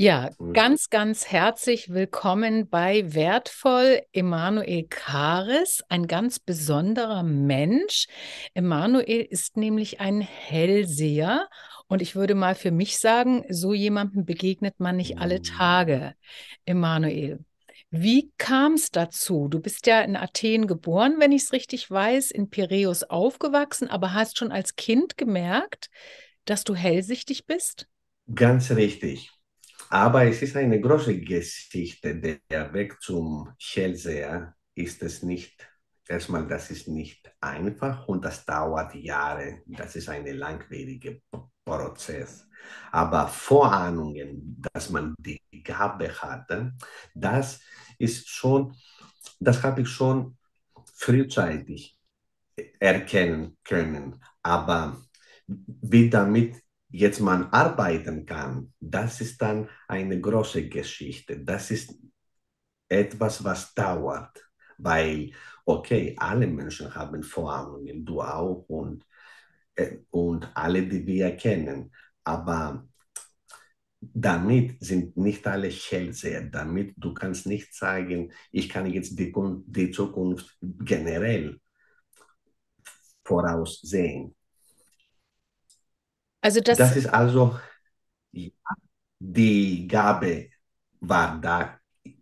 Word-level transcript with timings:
Ja, 0.00 0.30
ganz, 0.52 0.90
ganz 0.90 1.26
herzlich 1.26 1.88
willkommen 1.92 2.68
bei 2.68 3.14
Wertvoll 3.14 4.00
Emanuel 4.12 4.84
Kares, 4.84 5.82
ein 5.88 6.06
ganz 6.06 6.38
besonderer 6.38 7.24
Mensch. 7.24 8.06
Emanuel 8.54 9.22
ist 9.22 9.56
nämlich 9.56 9.98
ein 9.98 10.20
Hellseher 10.20 11.48
und 11.88 12.00
ich 12.00 12.14
würde 12.14 12.36
mal 12.36 12.54
für 12.54 12.70
mich 12.70 13.00
sagen, 13.00 13.42
so 13.48 13.74
jemandem 13.74 14.24
begegnet 14.24 14.78
man 14.78 14.98
nicht 14.98 15.18
alle 15.18 15.42
Tage. 15.42 16.14
Emanuel, 16.64 17.44
wie 17.90 18.30
kam 18.38 18.74
es 18.74 18.92
dazu? 18.92 19.48
Du 19.48 19.58
bist 19.58 19.88
ja 19.88 20.02
in 20.02 20.14
Athen 20.14 20.68
geboren, 20.68 21.16
wenn 21.18 21.32
ich 21.32 21.42
es 21.42 21.52
richtig 21.52 21.90
weiß, 21.90 22.30
in 22.30 22.50
Piräus 22.50 23.02
aufgewachsen, 23.02 23.88
aber 23.88 24.14
hast 24.14 24.38
schon 24.38 24.52
als 24.52 24.76
Kind 24.76 25.16
gemerkt, 25.16 25.90
dass 26.44 26.62
du 26.62 26.76
hellsichtig 26.76 27.46
bist? 27.46 27.88
Ganz 28.32 28.70
richtig. 28.70 29.32
Aber 29.90 30.24
es 30.24 30.42
ist 30.42 30.56
eine 30.56 30.80
große 30.80 31.18
Geschichte. 31.20 32.16
Der 32.50 32.72
Weg 32.72 33.00
zum 33.00 33.52
Hellseher 33.58 34.54
ist 34.74 35.02
es 35.02 35.22
nicht. 35.22 35.66
Erstmal, 36.06 36.46
das 36.46 36.70
ist 36.70 36.88
nicht 36.88 37.30
einfach 37.40 38.08
und 38.08 38.24
das 38.24 38.44
dauert 38.44 38.94
Jahre. 38.94 39.62
Das 39.66 39.96
ist 39.96 40.08
ein 40.08 40.26
langwieriger 40.26 41.16
Prozess. 41.64 42.46
Aber 42.90 43.28
Vorahnungen, 43.28 44.60
dass 44.72 44.90
man 44.90 45.14
die 45.18 45.40
Gabe 45.62 46.10
hatte, 46.10 46.74
das 47.14 47.60
ist 47.98 48.28
schon, 48.28 48.74
das 49.38 49.62
habe 49.62 49.82
ich 49.82 49.88
schon 49.88 50.36
frühzeitig 50.94 51.98
erkennen 52.78 53.56
können. 53.64 54.22
Aber 54.42 55.02
wie 55.46 56.10
damit 56.10 56.56
jetzt 56.90 57.20
man 57.20 57.44
arbeiten 57.50 58.24
kann, 58.26 58.72
das 58.80 59.20
ist 59.20 59.40
dann 59.42 59.68
eine 59.88 60.20
große 60.20 60.68
Geschichte. 60.68 61.40
Das 61.40 61.70
ist 61.70 61.94
etwas, 62.88 63.44
was 63.44 63.74
dauert, 63.74 64.50
weil, 64.78 65.32
okay, 65.64 66.16
alle 66.18 66.46
Menschen 66.46 66.94
haben 66.94 67.22
Vorahnungen, 67.22 68.04
du 68.04 68.20
auch 68.22 68.64
und, 68.68 69.04
äh, 69.74 69.98
und 70.10 70.50
alle, 70.54 70.86
die 70.86 71.06
wir 71.06 71.36
kennen, 71.36 71.92
aber 72.24 72.88
damit 74.00 74.76
sind 74.80 75.16
nicht 75.16 75.46
alle 75.46 75.68
Hellseher, 75.68 76.42
damit 76.42 76.94
du 76.96 77.14
kannst 77.14 77.46
nicht 77.46 77.74
sagen, 77.74 78.32
ich 78.52 78.68
kann 78.68 78.86
jetzt 78.86 79.18
die, 79.18 79.32
die 79.66 79.90
Zukunft 79.90 80.56
generell 80.60 81.60
voraussehen. 83.24 84.34
Also 86.42 86.60
das, 86.60 86.90
das 86.90 86.96
ist 86.96 87.06
also, 87.06 87.58
ja, 88.32 88.50
die 89.20 89.88
Gabe 89.88 90.50
war 91.00 91.40
da 91.40 91.80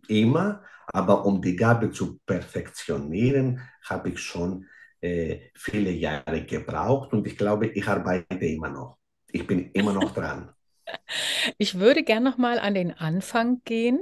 immer, 0.09 0.63
aber 0.87 1.25
um 1.25 1.41
die 1.41 1.55
Gabe 1.55 1.91
zu 1.91 2.19
perfektionieren, 2.25 3.61
habe 3.85 4.09
ich 4.11 4.19
schon 4.19 4.67
äh, 5.01 5.49
viele 5.55 5.91
Jahre 5.91 6.45
gebraucht 6.45 7.13
und 7.13 7.27
ich 7.27 7.37
glaube, 7.37 7.67
ich 7.69 7.87
arbeite 7.87 8.35
immer 8.45 8.69
noch. 8.69 8.97
Ich 9.31 9.47
bin 9.47 9.71
immer 9.73 9.93
noch 9.93 10.13
dran. 10.13 10.53
Ich 11.57 11.75
würde 11.79 12.03
gerne 12.03 12.29
noch 12.29 12.37
mal 12.37 12.59
an 12.59 12.73
den 12.73 12.91
Anfang 12.93 13.61
gehen, 13.65 13.99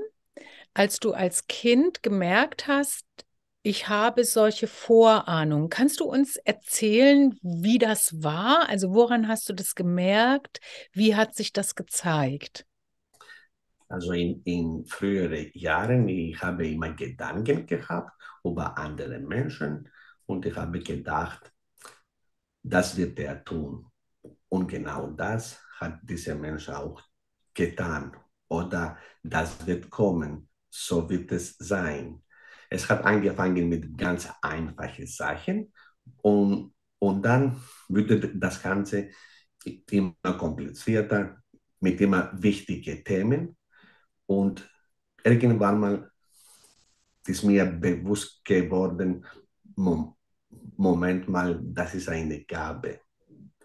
als 0.74 1.00
du 1.00 1.14
als 1.14 1.48
Kind 1.48 2.04
gemerkt 2.04 2.68
hast, 2.68 3.06
ich 3.66 3.90
habe 3.90 4.24
solche 4.26 4.68
Vorahnungen. 4.68 5.70
Kannst 5.70 6.00
du 6.00 6.06
uns 6.06 6.38
erzählen, 6.38 7.36
wie 7.42 7.80
das 7.80 8.22
war? 8.22 8.70
Also 8.70 8.94
woran 8.94 9.28
hast 9.28 9.50
du 9.50 9.54
das 9.54 9.74
gemerkt? 9.74 10.60
Wie 10.94 11.16
hat 11.16 11.34
sich 11.34 11.52
das 11.52 11.74
gezeigt? 11.74 12.68
Also 13.90 14.12
in, 14.12 14.44
in 14.44 14.86
früheren 14.86 15.50
Jahren, 15.54 16.08
ich 16.08 16.40
habe 16.44 16.68
immer 16.68 16.92
Gedanken 16.94 17.66
gehabt 17.66 18.12
über 18.44 18.78
andere 18.78 19.18
Menschen 19.18 19.90
und 20.28 20.46
ich 20.46 20.56
habe 20.56 20.80
gedacht, 20.80 21.52
das 22.62 22.96
wird 22.96 23.18
er 23.18 23.44
tun. 23.44 23.88
Und 24.48 24.68
genau 24.68 25.08
das 25.08 25.60
hat 25.80 26.00
dieser 26.04 26.36
Mensch 26.36 26.70
auch 26.70 27.02
getan. 27.56 28.16
Oder 28.48 29.00
das 29.24 29.66
wird 29.66 29.90
kommen, 29.90 30.50
so 30.70 31.10
wird 31.10 31.32
es 31.32 31.56
sein. 31.58 32.22
Es 32.76 32.90
hat 32.90 33.06
angefangen 33.06 33.70
mit 33.70 33.98
ganz 33.98 34.28
einfachen 34.42 35.08
Sachen 35.08 35.72
und, 36.22 36.74
und 37.00 37.22
dann 37.24 37.56
wurde 37.88 38.36
das 38.36 38.62
Ganze 38.62 39.12
immer 39.90 40.34
komplizierter 40.38 41.42
mit 41.80 42.02
immer 42.02 42.32
wichtigen 42.34 43.02
Themen. 43.06 43.56
Und 44.26 44.70
irgendwann 45.24 45.80
mal 45.80 46.12
ist 47.26 47.46
mir 47.46 47.66
bewusst 47.66 48.44
geworden, 48.44 49.26
Moment 50.76 51.30
mal, 51.30 51.58
das 51.64 51.96
ist 51.96 52.10
eine 52.10 52.44
Gabe. 52.44 53.00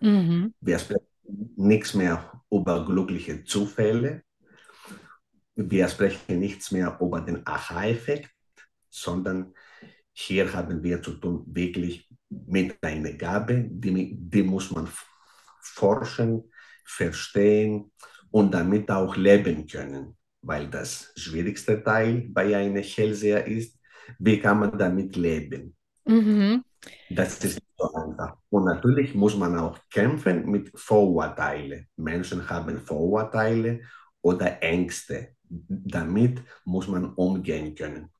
Mhm. 0.00 0.54
Wir 0.60 0.78
sprechen 0.78 1.52
nichts 1.56 1.94
mehr 1.94 2.44
über 2.48 2.86
glückliche 2.86 3.42
Zufälle. 3.42 4.22
Wir 5.56 5.88
sprechen 5.88 6.38
nichts 6.38 6.70
mehr 6.70 6.96
über 7.00 7.20
den 7.20 7.44
Aha-Effekt 7.44 8.30
sondern 8.90 9.54
hier 10.12 10.52
haben 10.52 10.82
wir 10.82 11.02
zu 11.02 11.12
tun 11.12 11.44
wirklich 11.46 12.08
mit 12.28 12.82
einer 12.82 13.12
Gabe, 13.12 13.64
die, 13.68 14.16
die 14.18 14.42
muss 14.42 14.70
man 14.70 14.88
forschen, 15.60 16.50
verstehen 16.84 17.92
und 18.30 18.52
damit 18.52 18.90
auch 18.90 19.16
leben 19.16 19.66
können, 19.66 20.16
weil 20.42 20.68
das 20.68 21.12
schwierigste 21.16 21.82
Teil 21.82 22.28
bei 22.30 22.56
einer 22.56 22.80
Hellseher 22.80 23.46
ist, 23.46 23.78
wie 24.18 24.38
kann 24.40 24.60
man 24.60 24.76
damit 24.76 25.16
leben. 25.16 25.76
Mhm. 26.04 26.64
Das 27.10 27.44
ist 27.44 27.54
nicht 27.54 27.62
so 27.76 27.92
einfach. 27.92 28.36
Und 28.48 28.64
natürlich 28.64 29.14
muss 29.14 29.36
man 29.36 29.56
auch 29.58 29.78
kämpfen 29.90 30.50
mit 30.50 30.70
Vorurteilen. 30.74 31.88
Menschen 31.96 32.48
haben 32.48 32.78
Vorurteile 32.78 33.80
oder 34.22 34.62
Ängste. 34.62 35.36
Damit 35.48 36.42
muss 36.64 36.88
man 36.88 37.12
umgehen 37.14 37.74
können. 37.74 38.10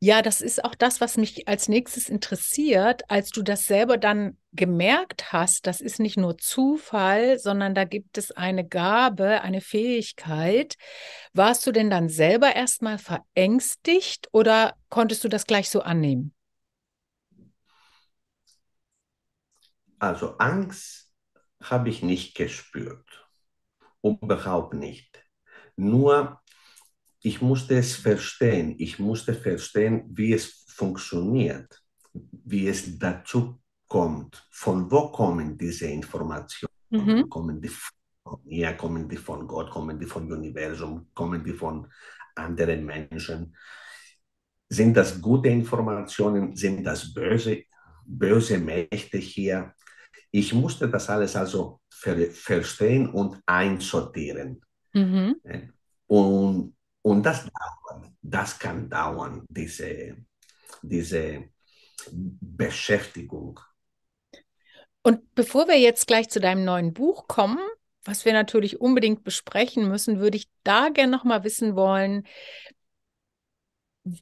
Ja, 0.00 0.20
das 0.20 0.42
ist 0.42 0.62
auch 0.64 0.74
das, 0.74 1.00
was 1.00 1.16
mich 1.16 1.48
als 1.48 1.68
nächstes 1.68 2.10
interessiert, 2.10 3.02
als 3.08 3.30
du 3.30 3.42
das 3.42 3.64
selber 3.64 3.96
dann 3.96 4.36
gemerkt 4.52 5.32
hast, 5.32 5.66
das 5.66 5.80
ist 5.80 5.98
nicht 5.98 6.18
nur 6.18 6.36
Zufall, 6.36 7.38
sondern 7.38 7.74
da 7.74 7.84
gibt 7.84 8.18
es 8.18 8.30
eine 8.30 8.66
Gabe, 8.66 9.40
eine 9.40 9.62
Fähigkeit. 9.62 10.74
Warst 11.32 11.66
du 11.66 11.72
denn 11.72 11.88
dann 11.88 12.10
selber 12.10 12.54
erstmal 12.54 12.98
verängstigt 12.98 14.28
oder 14.32 14.74
konntest 14.90 15.24
du 15.24 15.28
das 15.28 15.46
gleich 15.46 15.70
so 15.70 15.80
annehmen? 15.80 16.34
Also 19.98 20.36
Angst 20.36 21.10
habe 21.62 21.88
ich 21.88 22.02
nicht 22.02 22.36
gespürt, 22.36 23.26
überhaupt 24.02 24.74
nicht. 24.74 25.24
Nur 25.76 26.42
ich 27.24 27.40
musste 27.40 27.78
es 27.78 27.96
verstehen. 27.96 28.74
Ich 28.78 28.98
musste 28.98 29.32
verstehen, 29.32 30.04
wie 30.10 30.34
es 30.34 30.66
funktioniert, 30.68 31.82
wie 32.12 32.68
es 32.68 32.98
dazu 32.98 33.62
kommt. 33.88 34.46
Von 34.50 34.90
wo 34.90 35.08
kommen 35.08 35.56
diese 35.56 35.86
Informationen? 35.86 36.74
Mhm. 36.90 37.30
Kommen 37.30 37.62
die 37.62 37.68
von 37.70 38.40
mir, 38.44 38.74
kommen 38.74 39.08
die 39.08 39.16
von 39.16 39.46
Gott, 39.46 39.70
kommen 39.70 39.98
die 39.98 40.04
vom 40.04 40.30
Universum, 40.30 41.08
kommen 41.14 41.42
die 41.42 41.54
von 41.54 41.90
anderen 42.34 42.84
Menschen? 42.84 43.56
Sind 44.68 44.94
das 44.94 45.18
gute 45.18 45.48
Informationen? 45.48 46.54
Sind 46.54 46.84
das 46.84 47.14
böse, 47.14 47.64
böse 48.04 48.58
Mächte 48.58 49.16
hier? 49.16 49.72
Ich 50.30 50.52
musste 50.52 50.90
das 50.90 51.08
alles 51.08 51.34
also 51.36 51.80
ver 51.88 52.30
verstehen 52.32 53.08
und 53.08 53.40
einsortieren. 53.46 54.60
Mhm. 54.92 55.36
Und 56.06 56.74
und 57.04 57.22
das 57.22 57.44
dauert, 57.44 58.10
das 58.22 58.58
kann 58.58 58.88
dauern, 58.88 59.44
diese, 59.50 60.16
diese 60.80 61.44
Beschäftigung. 62.10 63.60
Und 65.02 65.34
bevor 65.34 65.68
wir 65.68 65.78
jetzt 65.78 66.06
gleich 66.06 66.30
zu 66.30 66.40
deinem 66.40 66.64
neuen 66.64 66.94
Buch 66.94 67.28
kommen, 67.28 67.58
was 68.04 68.24
wir 68.24 68.32
natürlich 68.32 68.80
unbedingt 68.80 69.22
besprechen 69.22 69.86
müssen, 69.86 70.18
würde 70.18 70.38
ich 70.38 70.48
da 70.62 70.88
gerne 70.88 71.12
noch 71.12 71.24
mal 71.24 71.44
wissen 71.44 71.76
wollen, 71.76 72.26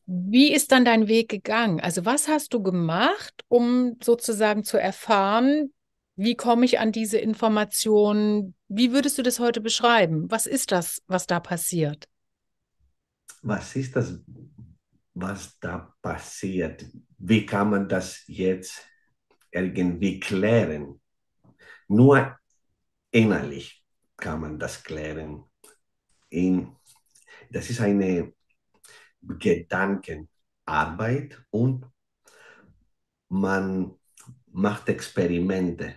wie 0.07 0.53
ist 0.53 0.73
dann 0.73 0.85
dein 0.85 1.07
Weg 1.07 1.29
gegangen? 1.29 1.81
Also 1.81 2.05
was 2.05 2.27
hast 2.27 2.53
du 2.53 2.65
gemacht, 2.65 3.45
um 3.47 3.97
sozusagen 4.03 4.65
zu 4.65 4.77
erfahren, 4.77 5.73
wie 6.17 6.35
komme 6.35 6.65
ich 6.65 6.81
an 6.81 6.91
diese 6.91 7.19
Informationen? 7.19 8.57
Wie 8.67 8.93
würdest 8.93 9.19
du 9.19 9.23
das 9.23 9.39
heute 9.39 9.61
beschreiben? 9.61 10.29
Was 10.33 10.47
ist 10.47 10.73
das, 10.73 11.01
was 11.07 11.29
da 11.29 11.39
passiert? 11.39 12.09
Was 13.43 13.77
ist 13.77 13.97
das, 13.97 14.19
was 15.15 15.59
da 15.59 15.95
passiert? 16.01 16.87
Wie 17.19 17.45
kann 17.45 17.71
man 17.71 17.89
das 17.89 18.23
jetzt 18.27 18.87
irgendwie 19.51 20.21
klären? 20.21 21.01
Nur 21.89 22.39
innerlich 23.11 23.85
kann 24.17 24.41
man 24.41 24.59
das 24.59 24.83
klären. 24.83 25.45
in, 26.31 26.75
das 27.51 27.71
ist 27.71 27.81
eine 27.81 28.33
Gedankenarbeit 29.21 30.29
und 31.51 31.87
man 33.29 33.95
macht 34.47 34.89
Experimente 34.89 35.97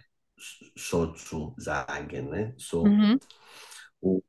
sozusagen. 0.75 2.29
Ne? 2.29 2.53
So. 2.57 2.85
Mhm. 2.85 3.19
Und, 3.99 4.23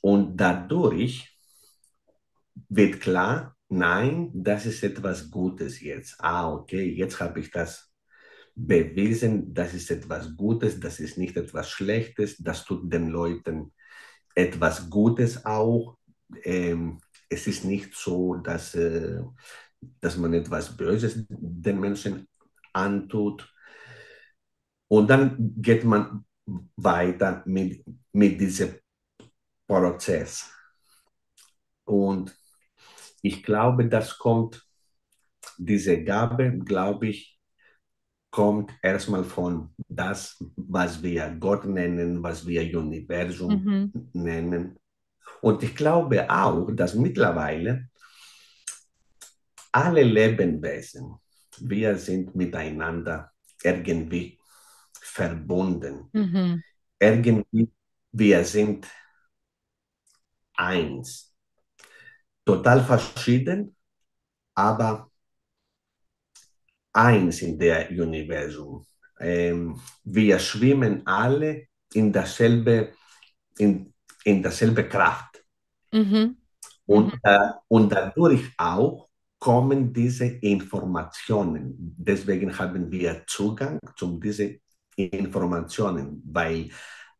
und 0.00 0.36
dadurch 0.36 1.36
wird 2.68 3.00
klar, 3.00 3.56
nein, 3.68 4.30
das 4.34 4.66
ist 4.66 4.82
etwas 4.82 5.30
Gutes 5.30 5.80
jetzt. 5.80 6.16
Ah, 6.18 6.52
okay, 6.52 6.84
jetzt 6.84 7.20
habe 7.20 7.40
ich 7.40 7.50
das 7.50 7.90
bewiesen, 8.54 9.54
das 9.54 9.74
ist 9.74 9.90
etwas 9.90 10.36
Gutes, 10.36 10.80
das 10.80 11.00
ist 11.00 11.18
nicht 11.18 11.36
etwas 11.36 11.70
Schlechtes, 11.70 12.36
das 12.38 12.64
tut 12.64 12.92
den 12.92 13.08
Leuten 13.08 13.72
etwas 14.34 14.90
Gutes 14.90 15.44
auch. 15.44 15.98
Ähm, 16.44 17.00
es 17.28 17.46
ist 17.46 17.64
nicht 17.64 17.94
so, 17.94 18.34
dass, 18.36 18.74
äh, 18.74 19.20
dass 20.00 20.16
man 20.16 20.34
etwas 20.34 20.76
Böses 20.76 21.24
den 21.28 21.80
Menschen 21.80 22.28
antut. 22.72 23.52
Und 24.88 25.08
dann 25.08 25.54
geht 25.56 25.84
man 25.84 26.24
weiter 26.76 27.42
mit, 27.46 27.84
mit 28.12 28.40
diesem 28.40 28.74
Prozess. 29.70 30.50
Und 31.84 32.36
ich 33.22 33.44
glaube, 33.44 33.86
das 33.86 34.18
kommt, 34.18 34.66
diese 35.58 36.02
Gabe, 36.02 36.58
glaube 36.58 37.06
ich, 37.06 37.38
kommt 38.32 38.72
erstmal 38.82 39.22
von 39.22 39.72
das, 39.88 40.42
was 40.56 41.00
wir 41.04 41.36
Gott 41.38 41.66
nennen, 41.66 42.20
was 42.20 42.44
wir 42.46 42.62
Universum 42.76 43.64
mhm. 43.64 44.10
nennen. 44.12 44.76
Und 45.40 45.62
ich 45.62 45.76
glaube 45.76 46.28
auch, 46.28 46.68
dass 46.72 46.94
mittlerweile 46.94 47.88
alle 49.70 50.02
Lebewesen, 50.02 51.14
wir 51.60 51.96
sind 51.96 52.34
miteinander 52.34 53.30
irgendwie 53.62 54.36
verbunden. 55.00 56.08
Mhm. 56.12 56.62
Irgendwie, 56.98 57.72
wir 58.10 58.44
sind 58.44 58.88
eins. 60.60 61.34
Total 62.44 62.84
verschieden, 62.84 63.76
aber 64.54 65.10
eins 66.92 67.42
in 67.42 67.58
der 67.58 67.88
Universum. 67.90 68.84
Ähm, 69.18 69.80
wir 70.04 70.38
schwimmen 70.38 71.06
alle 71.06 71.66
in 71.94 72.12
dasselbe, 72.12 72.92
in, 73.58 73.92
in 74.24 74.42
dasselbe 74.42 74.88
Kraft. 74.88 75.44
Mhm. 75.92 76.36
Und. 76.86 77.14
Äh, 77.22 77.50
und 77.68 77.92
dadurch 77.92 78.52
auch 78.58 79.08
kommen 79.38 79.92
diese 79.92 80.26
Informationen. 80.26 81.74
Deswegen 81.96 82.56
haben 82.58 82.90
wir 82.90 83.24
Zugang 83.26 83.78
zu 83.96 84.18
diesen 84.20 84.60
Informationen, 84.96 86.22
weil 86.26 86.68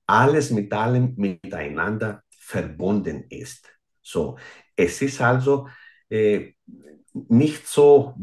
alles 0.06 0.50
mit 0.50 0.72
allem 0.72 1.14
miteinander 1.16 2.22
verbunden 2.50 3.24
ist. 3.28 3.68
So, 4.02 4.36
es 4.76 5.00
ist 5.02 5.20
also 5.20 5.68
äh, 6.08 6.52
nicht 7.12 7.66
so, 7.66 8.14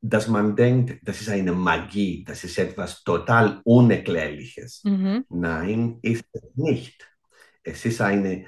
dass 0.00 0.28
man 0.28 0.54
denkt, 0.54 1.00
das 1.02 1.20
ist 1.20 1.28
eine 1.28 1.52
Magie, 1.52 2.24
das 2.24 2.44
ist 2.44 2.58
etwas 2.58 3.02
total 3.02 3.60
Unerklärliches. 3.64 4.82
Mhm. 4.84 5.24
Nein, 5.28 5.98
ist 6.02 6.24
es 6.32 6.42
nicht. 6.54 7.08
Es 7.62 7.84
ist 7.84 8.00
eine, 8.00 8.46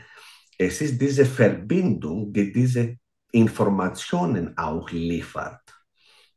es 0.59 0.81
ist 0.81 1.01
diese 1.01 1.25
Verbindung, 1.27 2.33
die 2.33 2.53
diese 2.53 2.97
Informationen 3.33 4.57
auch 4.57 4.91
liefert. 4.91 5.63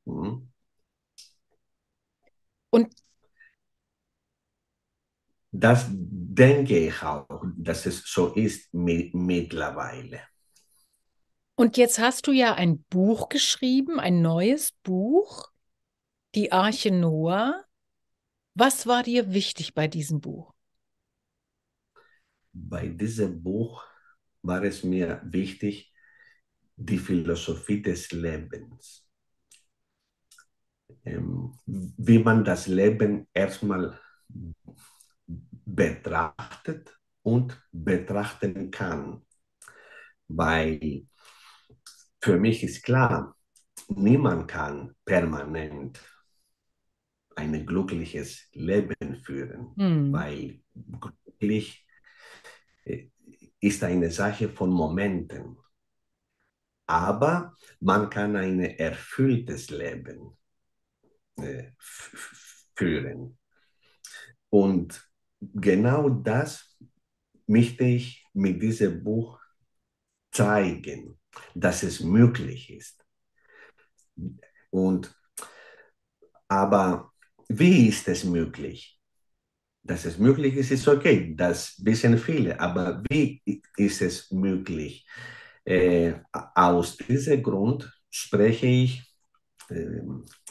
Mhm. 0.05 0.49
Und 2.71 2.87
das 5.51 5.87
denke 5.89 6.77
ich 6.87 7.01
auch, 7.03 7.43
dass 7.57 7.85
es 7.85 8.03
so 8.05 8.33
ist 8.33 8.73
mittlerweile. 8.73 10.21
Und 11.55 11.77
jetzt 11.77 11.99
hast 11.99 12.27
du 12.27 12.31
ja 12.31 12.55
ein 12.55 12.83
Buch 12.89 13.29
geschrieben, 13.29 13.99
ein 13.99 14.21
neues 14.21 14.73
Buch, 14.83 15.51
Die 16.35 16.51
Arche 16.51 16.91
Noah. 16.91 17.65
Was 18.55 18.87
war 18.87 19.03
dir 19.03 19.33
wichtig 19.33 19.73
bei 19.73 19.87
diesem 19.87 20.21
Buch? 20.21 20.53
Bei 22.53 22.87
diesem 22.87 23.43
Buch 23.43 23.83
war 24.41 24.63
es 24.63 24.83
mir 24.83 25.21
wichtig, 25.25 25.93
die 26.77 26.97
Philosophie 26.97 27.81
des 27.81 28.11
Lebens. 28.11 29.05
Ähm, 31.05 31.53
wie 31.65 32.19
man 32.19 32.43
das 32.43 32.67
Leben 32.67 33.27
erstmal 33.33 33.99
betrachtet 35.65 36.97
und 37.23 37.61
betrachten 37.71 38.71
kann. 38.71 39.25
Weil 40.27 41.07
für 42.21 42.37
mich 42.37 42.63
ist 42.63 42.83
klar, 42.83 43.35
niemand 43.87 44.47
kann 44.47 44.95
permanent 45.05 45.99
ein 47.35 47.65
glückliches 47.65 48.49
Leben 48.53 49.21
führen, 49.23 49.73
mhm. 49.75 50.13
weil 50.13 50.61
glücklich 50.73 51.85
äh, 52.83 53.09
ist 53.59 53.83
eine 53.83 54.11
Sache 54.11 54.49
von 54.49 54.69
Momenten. 54.69 55.57
Aber 56.87 57.55
man 57.79 58.09
kann 58.09 58.35
ein 58.35 58.59
erfülltes 58.59 59.69
Leben 59.69 60.37
äh, 61.37 61.71
führen. 62.75 63.37
Und 64.49 65.10
genau 65.41 66.09
das 66.09 66.77
möchte 67.47 67.83
ich 67.83 68.25
mit 68.33 68.61
diesem 68.61 69.03
Buch 69.03 69.39
zeigen 70.31 71.19
dass 71.55 71.83
es 71.83 71.99
möglich 71.99 72.71
ist. 72.71 73.03
Und 74.69 75.13
aber 76.47 77.11
wie 77.47 77.87
ist 77.87 78.07
es 78.07 78.23
möglich? 78.23 78.99
Dass 79.83 80.05
es 80.05 80.17
möglich 80.17 80.55
ist, 80.55 80.71
ist 80.71 80.87
okay, 80.87 81.33
das 81.35 81.83
wissen 81.83 82.17
viele, 82.17 82.59
aber 82.59 83.01
wie 83.09 83.41
ist 83.77 84.01
es 84.01 84.29
möglich? 84.31 85.07
Äh, 85.63 86.13
aus 86.31 86.97
diesem 86.97 87.41
Grund 87.41 87.91
spreche 88.09 88.67
ich 88.67 89.03
äh, 89.69 90.01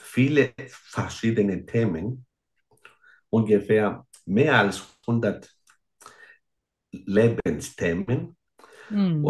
viele 0.00 0.52
verschiedene 0.68 1.64
Themen, 1.64 2.26
ungefähr 3.28 4.04
mehr 4.26 4.58
als 4.58 4.82
100 5.06 5.50
Lebensthemen 6.92 8.36
mhm. 8.90 9.24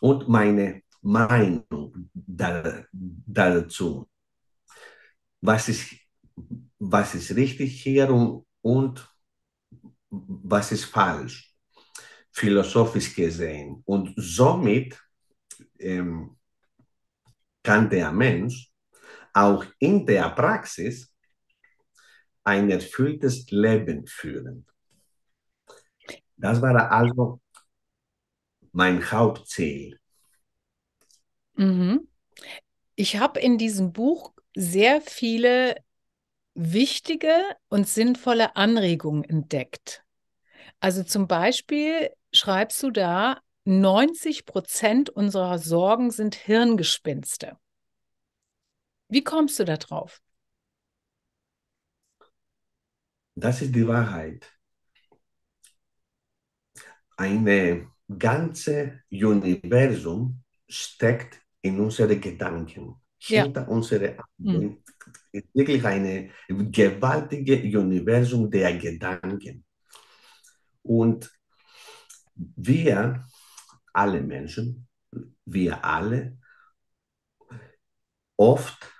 und 0.00 0.28
meine 0.28 0.82
Meinung 1.02 2.10
da, 2.12 2.84
dazu. 2.92 4.08
Was 5.40 5.68
ist, 5.68 5.94
was 6.78 7.14
ist 7.14 7.36
richtig 7.36 7.82
hier 7.82 8.10
und, 8.10 8.46
und 8.62 9.08
was 10.10 10.72
ist 10.72 10.86
falsch, 10.86 11.54
philosophisch 12.32 13.14
gesehen. 13.14 13.82
Und 13.84 14.12
somit 14.16 14.98
ähm, 15.78 16.36
kann 17.62 17.88
der 17.88 18.10
Mensch 18.12 18.70
auch 19.32 19.64
in 19.78 20.06
der 20.06 20.30
Praxis 20.30 21.13
ein 22.44 22.70
erfülltes 22.70 23.50
Leben 23.50 24.06
führen. 24.06 24.66
Das 26.36 26.60
war 26.60 26.92
also 26.92 27.40
mein 28.72 29.10
Hauptziel. 29.10 29.98
Mhm. 31.54 32.08
Ich 32.96 33.16
habe 33.16 33.40
in 33.40 33.58
diesem 33.58 33.92
Buch 33.92 34.32
sehr 34.54 35.00
viele 35.00 35.76
wichtige 36.54 37.34
und 37.68 37.88
sinnvolle 37.88 38.56
Anregungen 38.56 39.24
entdeckt. 39.24 40.04
Also 40.80 41.02
zum 41.02 41.26
Beispiel 41.26 42.10
schreibst 42.32 42.82
du 42.82 42.90
da, 42.90 43.40
90 43.64 44.44
Prozent 44.44 45.08
unserer 45.10 45.58
Sorgen 45.58 46.10
sind 46.10 46.34
Hirngespinste. 46.34 47.56
Wie 49.08 49.24
kommst 49.24 49.58
du 49.58 49.64
da 49.64 49.76
drauf? 49.76 50.20
Das 53.34 53.62
ist 53.62 53.74
die 53.74 53.86
Wahrheit. 53.86 54.50
Eine 57.16 57.88
ganze 58.18 59.02
Universum 59.10 60.42
steckt 60.68 61.40
in 61.62 61.80
unsere 61.80 62.18
Gedanken, 62.18 62.96
hinter 63.18 63.62
ja. 63.62 63.68
unsere 63.68 64.18
Augen. 64.18 64.24
Mhm. 64.38 64.82
ist 65.32 65.54
wirklich 65.54 65.84
eine 65.84 66.30
gewaltige 66.48 67.78
Universum 67.78 68.50
der 68.50 68.76
Gedanken. 68.76 69.64
Und 70.82 71.30
wir 72.34 73.24
alle 73.92 74.20
Menschen, 74.20 74.86
wir 75.44 75.84
alle, 75.84 76.38
oft 78.36 78.93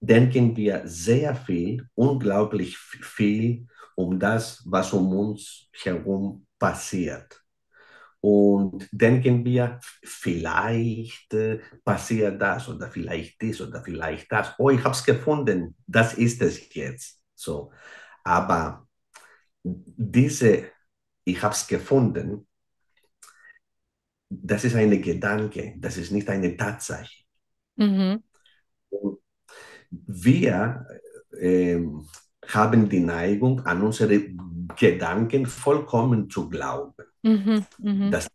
denken 0.00 0.56
wir 0.56 0.82
sehr 0.86 1.34
viel, 1.34 1.88
unglaublich 1.94 2.76
viel 2.78 3.66
um 3.94 4.18
das, 4.18 4.62
was 4.66 4.92
um 4.92 5.12
uns 5.12 5.68
herum 5.82 6.46
passiert. 6.58 7.42
Und 8.20 8.88
denken 8.92 9.44
wir, 9.44 9.80
vielleicht 10.04 11.32
äh, 11.32 11.60
passiert 11.84 12.40
das 12.40 12.68
oder 12.68 12.90
vielleicht 12.90 13.40
dies 13.40 13.60
oder 13.60 13.82
vielleicht 13.82 14.30
das. 14.30 14.54
Oh, 14.58 14.68
ich 14.70 14.82
habe 14.84 14.94
es 14.94 15.04
gefunden, 15.04 15.74
das 15.86 16.14
ist 16.14 16.42
es 16.42 16.74
jetzt. 16.74 17.22
So. 17.34 17.72
Aber 18.24 18.86
diese, 19.62 20.64
ich 21.24 21.42
habe 21.42 21.54
es 21.54 21.66
gefunden, 21.66 22.46
das 24.28 24.64
ist 24.64 24.76
ein 24.76 25.02
Gedanke, 25.02 25.74
das 25.78 25.96
ist 25.96 26.12
nicht 26.12 26.28
eine 26.28 26.56
Tatsache. 26.56 27.24
Mhm. 27.76 28.22
Wir 29.90 30.86
äh, 31.38 31.80
haben 32.48 32.88
die 32.88 33.00
Neigung, 33.00 33.60
an 33.66 33.82
unsere 33.82 34.20
Gedanken 34.76 35.46
vollkommen 35.46 36.30
zu 36.30 36.48
glauben. 36.48 37.04
Mhm, 37.22 37.66
mh. 37.78 38.10
das, 38.10 38.28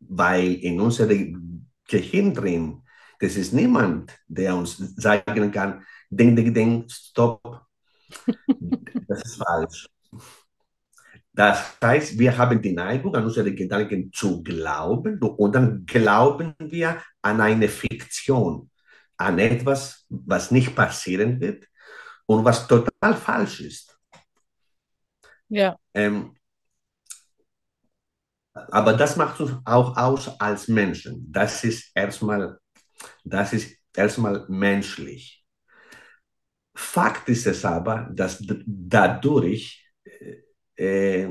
weil 0.00 0.54
in 0.54 0.80
unserem 0.80 1.66
Gehirn 1.88 2.34
drin, 2.34 2.82
das 3.18 3.36
ist 3.36 3.52
niemand, 3.52 4.12
der 4.26 4.56
uns 4.56 4.76
sagen 4.96 5.50
kann, 5.52 5.84
denk, 6.10 6.36
denk, 6.36 6.54
denk, 6.54 6.90
stopp, 6.90 7.62
das 9.08 9.22
ist 9.22 9.36
falsch. 9.36 9.88
Das 11.34 11.78
heißt, 11.80 12.18
wir 12.18 12.36
haben 12.36 12.60
die 12.60 12.72
Neigung, 12.72 13.14
an 13.14 13.24
unsere 13.24 13.54
Gedanken 13.54 14.12
zu 14.12 14.42
glauben 14.42 15.18
und 15.18 15.54
dann 15.54 15.86
glauben 15.86 16.54
wir 16.58 17.00
an 17.22 17.40
eine 17.40 17.68
Fiktion, 17.68 18.70
an 19.22 19.38
etwas, 19.38 20.06
was 20.08 20.50
nicht 20.50 20.74
passieren 20.74 21.40
wird 21.40 21.66
und 22.26 22.44
was 22.44 22.66
total 22.66 23.14
falsch 23.14 23.60
ist. 23.60 23.98
Ja. 25.48 25.76
Ähm, 25.94 26.34
aber 28.54 28.94
das 28.94 29.16
macht 29.16 29.40
uns 29.40 29.52
auch 29.64 29.96
aus 29.96 30.40
als 30.40 30.68
Menschen. 30.68 31.30
Das 31.30 31.64
ist 31.64 31.90
erstmal, 31.94 32.58
das 33.24 33.52
ist 33.52 33.76
erstmal 33.94 34.46
menschlich. 34.48 35.44
Fakt 36.74 37.28
ist 37.28 37.46
es 37.46 37.64
aber, 37.64 38.08
dass 38.12 38.42
dadurch 38.66 39.86
äh, 40.76 41.28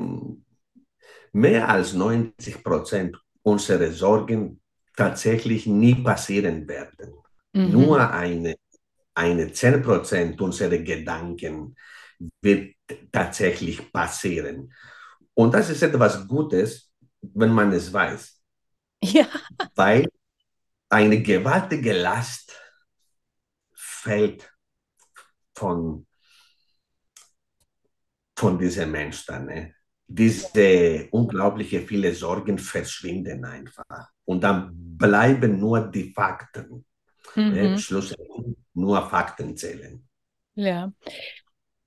mehr 1.34 1.70
als 1.70 1.94
90 1.94 2.64
Prozent 2.64 3.18
unserer 3.42 3.92
Sorgen 3.92 4.62
tatsächlich 4.96 5.66
nie 5.66 5.96
passieren 5.96 6.68
werden. 6.68 7.14
Mhm. 7.54 7.72
Nur 7.72 8.10
eine, 8.12 8.56
eine 9.14 9.52
10 9.52 9.82
Prozent 9.82 10.40
unserer 10.42 10.78
Gedanken 10.78 11.76
wird 12.42 12.76
tatsächlich 13.12 13.92
passieren. 13.92 14.74
Und 15.34 15.54
das 15.54 15.70
ist 15.70 15.82
etwas 15.82 16.28
Gutes, 16.28 16.92
wenn 17.22 17.52
man 17.52 17.72
es 17.72 17.92
weiß. 17.92 18.42
Ja. 19.04 19.28
Weil 19.76 20.08
eine 20.90 21.22
gewaltige 21.22 21.94
Last 21.94 22.54
fällt 23.74 24.52
von, 25.56 26.06
von 28.36 28.58
diesem 28.60 28.92
Mensch 28.92 29.26
dann. 29.26 29.46
Ne? 29.46 29.76
Diese 30.08 31.08
unglaubliche 31.12 31.82
viele 31.82 32.14
Sorgen 32.14 32.58
verschwinden 32.58 33.46
einfach. 33.46 34.10
Und 34.26 34.44
dann 34.44 34.72
bleiben 34.74 35.60
nur 35.60 35.88
die 35.90 36.12
Fakten. 36.12 36.86
Ne? 37.36 37.70
Mhm. 37.70 37.78
Schlussendlich 37.78 38.58
nur 38.74 39.10
Fakten 39.10 39.56
zählen. 39.56 40.08
Ja. 40.56 40.92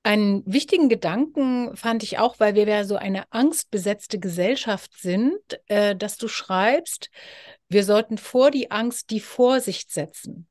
Einen 0.02 0.42
wichtigen 0.44 0.90
Gedanken 0.90 1.74
fand 1.76 2.02
ich 2.02 2.18
auch, 2.18 2.38
weil 2.38 2.54
wir 2.54 2.68
ja 2.68 2.84
so 2.84 2.96
eine 2.96 3.32
angstbesetzte 3.32 4.18
Gesellschaft 4.18 4.92
sind, 4.98 5.38
äh, 5.66 5.96
dass 5.96 6.18
du 6.18 6.28
schreibst, 6.28 7.10
wir 7.68 7.84
sollten 7.84 8.18
vor 8.18 8.50
die 8.50 8.70
Angst 8.70 9.10
die 9.10 9.20
Vorsicht 9.20 9.90
setzen. 9.90 10.46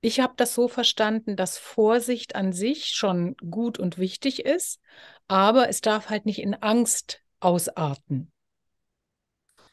Ich 0.00 0.20
habe 0.20 0.34
das 0.36 0.54
so 0.54 0.68
verstanden, 0.68 1.36
dass 1.36 1.56
Vorsicht 1.56 2.34
an 2.34 2.52
sich 2.52 2.88
schon 2.88 3.36
gut 3.36 3.78
und 3.78 3.98
wichtig 3.98 4.44
ist, 4.44 4.80
aber 5.28 5.68
es 5.68 5.80
darf 5.80 6.10
halt 6.10 6.26
nicht 6.26 6.40
in 6.40 6.54
Angst 6.54 7.22
ausarten. 7.38 8.32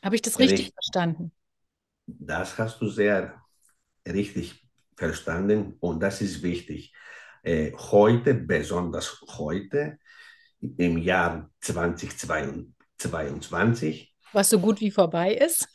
Habe 0.03 0.15
ich 0.15 0.21
das 0.21 0.37
richtig, 0.37 0.59
richtig 0.59 0.73
verstanden? 0.73 1.31
Das 2.05 2.57
hast 2.57 2.81
du 2.81 2.87
sehr 2.87 3.42
richtig 4.07 4.67
verstanden 4.95 5.75
und 5.79 6.01
das 6.01 6.21
ist 6.21 6.43
wichtig 6.43 6.93
äh, 7.43 7.71
heute, 7.73 8.33
besonders 8.33 9.21
heute, 9.37 9.99
im 10.77 10.97
Jahr 10.97 11.51
2022. 11.59 14.15
Was 14.31 14.49
so 14.49 14.59
gut 14.59 14.79
wie 14.79 14.91
vorbei 14.91 15.35
ist. 15.35 15.67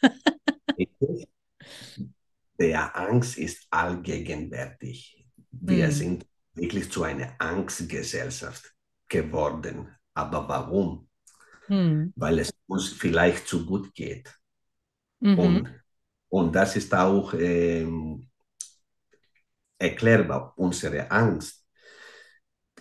der 2.58 2.96
Angst 2.96 3.36
ist 3.38 3.66
allgegenwärtig. 3.70 5.26
Wir 5.50 5.86
hm. 5.86 5.92
sind 5.92 6.26
wirklich 6.54 6.90
zu 6.90 7.04
einer 7.04 7.34
Angstgesellschaft 7.38 8.74
geworden. 9.08 9.94
Aber 10.14 10.48
warum? 10.48 11.08
Hm. 11.66 12.12
Weil 12.16 12.38
es 12.40 12.52
uns 12.66 12.88
vielleicht 12.88 13.46
zu 13.46 13.64
gut 13.66 13.94
geht. 13.94 14.34
Mhm. 15.20 15.38
Und, 15.38 15.68
und 16.28 16.54
das 16.54 16.76
ist 16.76 16.92
auch 16.94 17.34
ähm, 17.34 18.28
erklärbar. 19.78 20.52
Unsere 20.56 21.10
Angst 21.10 21.64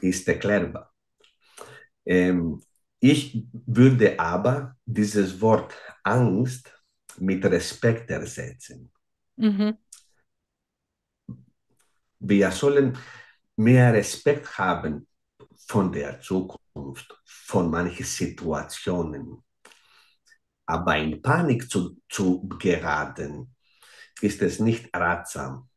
ist 0.01 0.27
erklärbar. 0.27 0.93
Ähm, 2.05 2.61
ich 2.99 3.45
würde 3.51 4.19
aber 4.19 4.75
dieses 4.85 5.39
Wort 5.39 5.75
Angst 6.03 6.73
mit 7.19 7.45
Respekt 7.45 8.09
ersetzen. 8.09 8.91
Mhm. 9.35 9.77
Wir 12.19 12.51
sollen 12.51 12.97
mehr 13.55 13.93
Respekt 13.93 14.57
haben 14.57 15.07
von 15.67 15.91
der 15.91 16.19
Zukunft, 16.21 17.21
von 17.25 17.69
manchen 17.69 18.05
Situationen. 18.05 19.43
Aber 20.67 20.97
in 20.97 21.21
Panik 21.21 21.69
zu, 21.69 21.97
zu 22.07 22.47
geraten, 22.47 23.53
ist 24.21 24.41
es 24.41 24.59
nicht 24.59 24.95
ratsam 24.95 25.67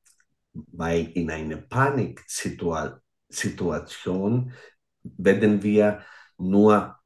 weil 0.53 1.11
in 1.13 1.31
einer 1.31 1.59
Paniksituation 1.59 4.53
werden 5.03 5.63
wir 5.63 6.05
nur 6.39 6.99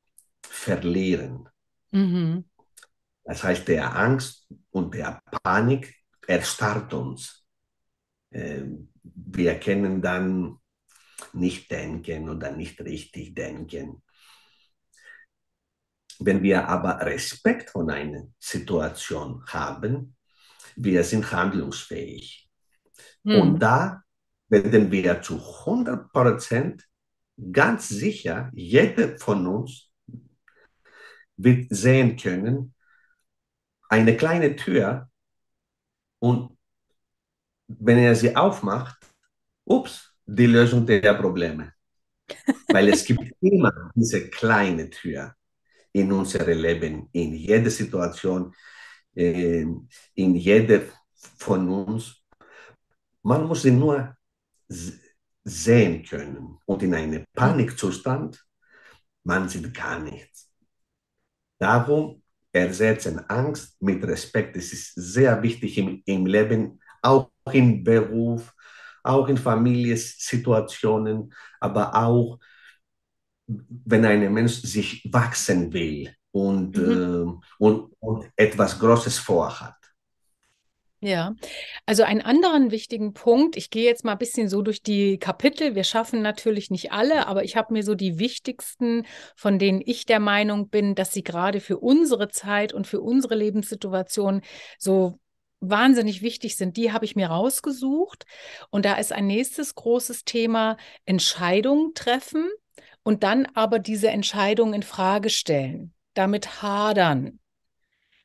verlieren. 0.43 1.49
Mhm. 1.91 2.45
Das 3.25 3.43
heißt, 3.43 3.67
der 3.69 3.95
Angst 3.97 4.47
und 4.71 4.95
der 4.95 5.21
Panik 5.43 5.95
erstarrt 6.27 6.95
uns. 6.95 7.45
Ähm, 8.31 8.91
wir 9.03 9.61
können 9.61 10.01
dann 10.03 10.59
nicht 11.33 11.71
denken 11.71 12.29
oder 12.29 12.51
nicht 12.53 12.81
richtig 12.81 13.35
denken. 13.35 14.03
Wenn 16.21 16.43
wir 16.43 16.69
aber 16.69 17.01
Respekt 17.01 17.71
von 17.71 17.91
einer 17.91 18.25
Situation 18.39 19.45
haben, 19.49 20.17
wir 20.77 21.05
sind 21.05 21.31
handlungsfähig. 21.31 22.49
Mhm. 23.23 23.41
Und 23.41 23.59
da 23.61 24.03
werden 24.49 24.91
wir 24.91 25.23
zu 25.23 25.37
100 25.37 26.13
Prozent 26.13 26.85
ganz 27.53 27.89
sicher, 27.89 28.51
jeder 28.53 29.19
von 29.19 29.47
uns 29.47 29.91
wird 31.37 31.67
sehen 31.71 32.17
können, 32.17 32.75
eine 33.89 34.17
kleine 34.17 34.57
Tür 34.57 35.11
und 36.21 36.57
wenn 37.67 37.99
er 37.99 38.15
sie 38.15 38.37
aufmacht, 38.37 38.97
ups, 39.65 40.15
die 40.27 40.47
Lösung 40.47 40.87
der 40.87 41.15
Probleme. 41.15 41.73
Weil 42.69 42.89
es 42.89 43.05
gibt 43.05 43.33
immer 43.41 43.91
diese 43.95 44.31
kleine 44.31 44.89
Tür 44.89 45.35
in 45.95 46.13
unserem 46.13 46.59
Leben, 46.59 47.09
in 47.13 47.35
jeder 47.35 47.71
Situation, 47.71 48.53
in 49.15 49.89
jeder 50.15 50.83
von 51.39 51.69
uns. 51.69 52.23
Man 53.23 53.47
muss 53.47 53.63
sie 53.63 53.71
nur 53.71 54.17
sehen 55.45 56.05
können. 56.05 56.59
Und 56.67 56.83
in 56.83 56.95
einem 56.95 57.25
Panikzustand, 57.33 58.45
man 59.23 59.49
sieht 59.49 59.73
gar 59.73 60.01
nichts. 60.01 60.51
Darum 61.59 62.23
ersetzen 62.53 63.21
Angst 63.31 63.81
mit 63.81 64.05
Respekt. 64.05 64.57
Das 64.57 64.73
ist 64.73 64.95
sehr 64.95 65.41
wichtig 65.43 65.79
im, 65.79 66.03
im 66.07 66.27
Leben, 66.27 66.81
auch 67.03 67.31
im 67.53 67.85
Beruf, 67.85 68.53
auch 69.05 69.29
in 69.29 69.37
Familiensituationen, 69.37 71.33
aber 71.61 71.95
auch 71.95 72.41
wenn 73.47 74.05
ein 74.05 74.33
Mensch 74.33 74.63
sich 74.63 75.09
wachsen 75.13 75.73
will, 75.73 76.15
und, 76.35 76.77
mhm. 76.77 77.41
äh, 77.41 77.65
und, 77.65 77.93
und 78.01 78.31
etwas 78.37 78.79
Großes 78.81 79.19
vorhat. 79.19 79.75
Ja, 81.01 81.35
also 81.85 82.03
einen 82.03 82.23
anderen 82.23 82.71
wichtigen 82.71 83.13
Punkt, 83.13 83.57
ich 83.57 83.69
gehe 83.69 83.85
jetzt 83.85 84.05
mal 84.05 84.13
ein 84.13 84.19
bisschen 84.19 84.49
so 84.49 84.63
durch 84.63 84.83
die 84.83 85.19
Kapitel, 85.19 85.75
wir 85.75 85.85
schaffen 85.85 86.23
natürlich 86.23 86.71
nicht 86.71 86.93
alle, 86.93 87.27
aber 87.27 87.45
ich 87.45 87.57
habe 87.57 87.75
mir 87.75 87.83
so 87.83 87.95
die 87.95 88.19
wichtigsten, 88.19 89.05
von 89.37 89.59
denen 89.59 89.83
ich 89.85 90.07
der 90.07 90.19
Meinung 90.19 90.71
bin, 90.71 90.95
dass 90.95 91.13
sie 91.13 91.23
gerade 91.23 91.61
für 91.61 91.79
unsere 91.79 92.31
Zeit 92.31 92.73
und 92.73 92.87
für 92.87 93.03
unsere 93.03 93.35
Lebenssituation 93.35 94.41
so 94.79 95.21
wahnsinnig 95.61 96.23
wichtig 96.23 96.57
sind, 96.57 96.79
die 96.79 96.91
habe 96.91 97.05
ich 97.05 97.17
mir 97.17 97.29
rausgesucht. 97.29 98.25
Und 98.71 98.87
da 98.87 98.95
ist 98.95 99.13
ein 99.13 99.27
nächstes 99.27 99.75
großes 99.75 100.25
Thema 100.25 100.79
Entscheidungen 101.05 101.93
treffen 101.95 102.49
und 103.05 103.23
dann 103.23 103.47
aber 103.55 103.79
diese 103.79 104.09
Entscheidungen 104.09 104.75
in 104.75 104.83
Frage 104.83 105.31
stellen, 105.31 105.95
damit 106.15 106.63
hadern. 106.63 107.39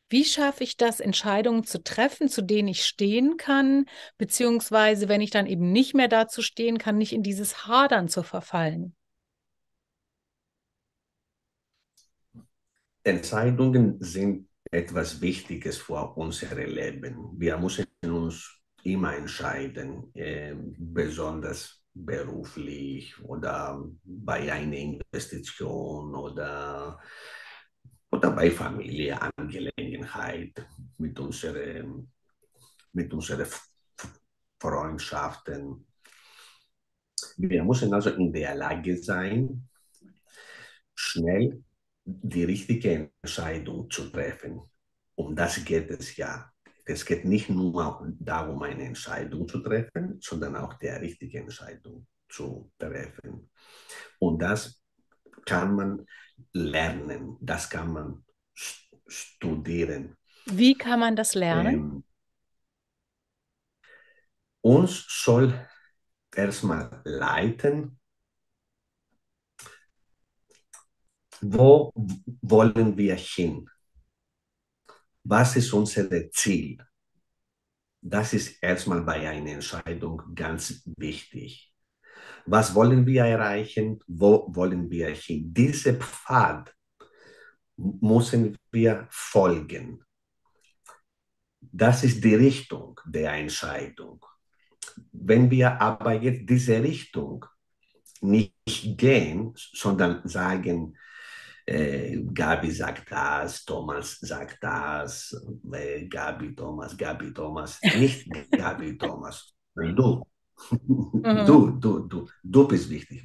Wie 0.09 0.25
schaffe 0.25 0.63
ich 0.63 0.75
das, 0.75 0.99
Entscheidungen 0.99 1.63
zu 1.63 1.83
treffen, 1.83 2.29
zu 2.29 2.41
denen 2.41 2.69
ich 2.69 2.83
stehen 2.83 3.37
kann, 3.37 3.85
beziehungsweise 4.17 5.07
wenn 5.07 5.21
ich 5.21 5.29
dann 5.29 5.45
eben 5.45 5.71
nicht 5.71 5.93
mehr 5.93 6.07
dazu 6.07 6.41
stehen 6.41 6.79
kann, 6.79 6.97
nicht 6.97 7.13
in 7.13 7.21
dieses 7.21 7.67
Hadern 7.67 8.07
zu 8.07 8.23
verfallen? 8.23 8.95
Entscheidungen 13.03 13.97
sind 13.99 14.47
etwas 14.71 15.21
Wichtiges 15.21 15.77
für 15.77 16.15
unser 16.15 16.55
Leben. 16.55 17.33
Wir 17.37 17.57
müssen 17.57 17.85
uns 18.03 18.59
immer 18.83 19.15
entscheiden, 19.15 20.13
äh, 20.15 20.55
besonders 20.77 21.81
beruflich 22.05 23.19
oder 23.23 23.83
bei 24.03 24.51
einer 24.51 24.77
Investition 24.77 26.15
oder 26.15 26.99
oder 28.11 28.31
bei 28.31 28.49
Familienangelegenheit 28.51 30.65
mit 30.97 31.19
unseren, 31.19 32.11
mit 32.93 33.13
unseren 33.13 33.45
Freundschaften. 34.59 35.85
Wir 37.37 37.63
müssen 37.63 37.93
also 37.93 38.09
in 38.11 38.33
der 38.33 38.55
Lage 38.55 38.97
sein, 38.97 39.69
schnell 40.95 41.63
die 42.03 42.43
richtige 42.43 43.11
Entscheidung 43.21 43.89
zu 43.89 44.09
treffen. 44.09 44.59
Um 45.15 45.33
das 45.35 45.63
geht 45.63 45.89
es 45.91 46.17
ja. 46.17 46.51
Es 46.89 47.05
geht 47.05 47.23
nicht 47.23 47.49
nur 47.51 48.15
darum, 48.19 48.63
eine 48.63 48.83
Entscheidung 48.83 49.47
zu 49.47 49.59
treffen, 49.59 50.19
sondern 50.21 50.55
auch 50.55 50.73
die 50.73 50.87
richtige 50.87 51.37
Entscheidung 51.37 52.07
zu 52.27 52.71
treffen. 52.79 53.51
Und 54.17 54.41
das 54.41 54.81
kann 55.45 55.75
man 55.75 56.05
lernen, 56.51 57.37
das 57.41 57.69
kann 57.69 57.93
man 57.93 58.25
studieren. 59.07 60.17
Wie 60.47 60.73
kann 60.75 60.99
man 60.99 61.15
das 61.15 61.35
lernen? 61.35 61.75
Ähm, 61.75 62.03
uns 64.61 65.05
soll 65.07 65.67
erstmal 66.35 67.01
leiten, 67.05 67.99
wo 71.39 71.93
wollen 72.41 72.97
wir 72.97 73.15
hin? 73.15 73.69
Was 75.29 75.55
ist 75.57 75.71
unser 75.73 76.09
Ziel? 76.31 76.79
Das 78.01 78.33
ist 78.33 78.63
erstmal 78.63 79.01
bei 79.01 79.29
einer 79.29 79.51
Entscheidung 79.51 80.23
ganz 80.33 80.81
wichtig. 80.97 81.71
Was 82.47 82.73
wollen 82.73 83.05
wir 83.05 83.25
erreichen? 83.25 83.99
Wo 84.07 84.47
wollen 84.49 84.89
wir 84.89 85.09
hin? 85.13 85.53
Diese 85.53 85.93
Pfad 85.93 86.73
müssen 87.77 88.57
wir 88.71 89.07
folgen. 89.11 90.03
Das 91.61 92.03
ist 92.03 92.23
die 92.23 92.33
Richtung 92.33 92.99
der 93.05 93.33
Entscheidung. 93.33 94.25
Wenn 95.11 95.51
wir 95.51 95.79
aber 95.79 96.13
jetzt 96.13 96.49
diese 96.49 96.81
Richtung 96.81 97.45
nicht 98.21 98.55
gehen, 98.97 99.53
sondern 99.55 100.27
sagen, 100.27 100.97
Gabi 102.33 102.71
sagt 102.71 103.11
das, 103.11 103.63
Thomas 103.63 104.19
sagt 104.19 104.57
das, 104.61 105.35
äh, 105.73 106.07
Gabi, 106.07 106.55
Thomas, 106.55 106.97
Gabi, 106.97 107.33
Thomas, 107.33 107.79
nicht 107.97 108.27
Gabi, 108.51 108.97
Thomas, 108.97 109.53
du 109.75 110.23
Mhm. 110.71 111.45
Du, 111.45 111.71
du, 111.79 111.99
du, 112.07 112.27
du 112.43 112.67
bist 112.67 112.89
wichtig. 112.89 113.23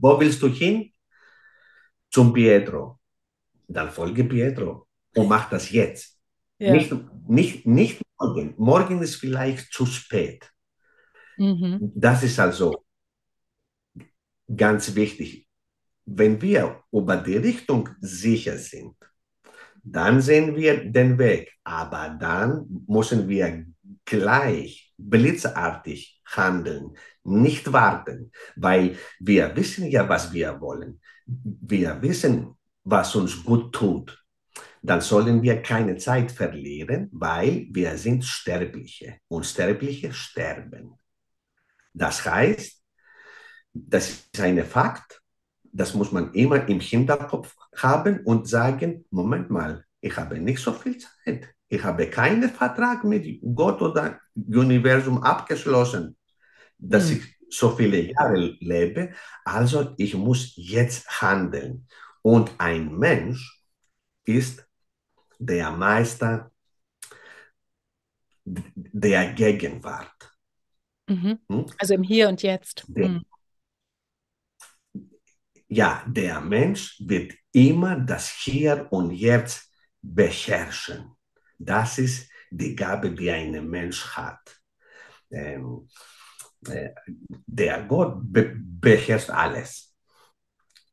Wo 0.00 0.18
willst 0.20 0.42
du 0.42 0.48
hin? 0.48 0.90
Zum 2.10 2.32
Pietro. 2.32 3.00
Dann 3.66 3.90
folge 3.90 4.24
Pietro 4.24 4.86
und 5.16 5.28
mach 5.28 5.48
das 5.50 5.70
jetzt. 5.70 6.18
Ja. 6.58 6.72
Nicht, 6.72 6.94
nicht, 7.26 7.66
nicht 7.66 8.02
morgen. 8.18 8.54
Morgen 8.56 9.02
ist 9.02 9.16
vielleicht 9.16 9.72
zu 9.72 9.86
spät. 9.86 10.50
Mhm. 11.36 11.92
Das 11.94 12.22
ist 12.22 12.38
also 12.38 12.84
ganz 14.54 14.94
wichtig. 14.94 15.43
Wenn 16.06 16.40
wir 16.40 16.82
über 16.92 17.16
die 17.16 17.36
Richtung 17.36 17.88
sicher 18.00 18.58
sind, 18.58 18.94
dann 19.82 20.20
sehen 20.20 20.56
wir 20.56 20.84
den 20.90 21.18
Weg. 21.18 21.52
Aber 21.64 22.16
dann 22.18 22.84
müssen 22.86 23.28
wir 23.28 23.66
gleich, 24.04 24.92
blitzartig 24.96 26.22
handeln, 26.26 26.96
nicht 27.24 27.72
warten, 27.72 28.32
weil 28.56 28.96
wir 29.18 29.54
wissen 29.56 29.86
ja, 29.86 30.08
was 30.08 30.32
wir 30.32 30.60
wollen. 30.60 31.00
Wir 31.26 32.00
wissen, 32.02 32.54
was 32.84 33.14
uns 33.14 33.42
gut 33.44 33.74
tut. 33.74 34.24
Dann 34.82 35.00
sollen 35.00 35.42
wir 35.42 35.62
keine 35.62 35.96
Zeit 35.96 36.30
verlieren, 36.30 37.08
weil 37.12 37.66
wir 37.70 37.96
sind 37.96 38.24
Sterbliche 38.24 39.18
und 39.28 39.46
Sterbliche 39.46 40.12
sterben. 40.12 40.98
Das 41.94 42.26
heißt, 42.26 42.82
das 43.72 44.10
ist 44.10 44.40
ein 44.40 44.62
Fakt, 44.64 45.22
das 45.74 45.92
muss 45.92 46.12
man 46.12 46.32
immer 46.34 46.68
im 46.68 46.78
Hinterkopf 46.78 47.54
haben 47.76 48.20
und 48.20 48.48
sagen, 48.48 49.04
Moment 49.10 49.50
mal, 49.50 49.84
ich 50.00 50.16
habe 50.16 50.38
nicht 50.38 50.60
so 50.60 50.72
viel 50.72 50.98
Zeit. 50.98 51.48
Ich 51.68 51.82
habe 51.82 52.06
keinen 52.06 52.48
Vertrag 52.50 53.02
mit 53.02 53.40
Gott 53.54 53.82
oder 53.82 54.20
Universum 54.34 55.20
abgeschlossen, 55.22 56.16
dass 56.78 57.10
mhm. 57.10 57.16
ich 57.16 57.58
so 57.58 57.70
viele 57.70 58.00
Jahre 58.02 58.56
lebe. 58.60 59.14
Also 59.44 59.94
ich 59.96 60.14
muss 60.14 60.52
jetzt 60.54 61.20
handeln. 61.20 61.88
Und 62.22 62.52
ein 62.58 62.96
Mensch 62.96 63.60
ist 64.24 64.64
der 65.38 65.72
Meister 65.72 66.52
der 68.44 69.32
Gegenwart. 69.32 70.36
Mhm. 71.08 71.40
Hm? 71.50 71.66
Also 71.78 71.94
im 71.94 72.02
Hier 72.04 72.28
und 72.28 72.42
Jetzt. 72.42 72.88
Mhm. 72.88 73.24
Ja, 75.74 76.04
der 76.06 76.40
Mensch 76.40 76.96
wird 77.00 77.32
immer 77.50 77.98
das 77.98 78.28
Hier 78.30 78.86
und 78.90 79.10
Jetzt 79.10 79.72
beherrschen. 80.00 81.16
Das 81.58 81.98
ist 81.98 82.30
die 82.50 82.76
Gabe, 82.76 83.10
die 83.10 83.28
ein 83.28 83.68
Mensch 83.68 84.06
hat. 84.16 84.60
Ähm, 85.32 85.88
äh, 86.68 86.90
der 87.26 87.82
Gott 87.88 88.18
be 88.22 88.54
beherrscht 88.56 89.30
alles. 89.30 89.92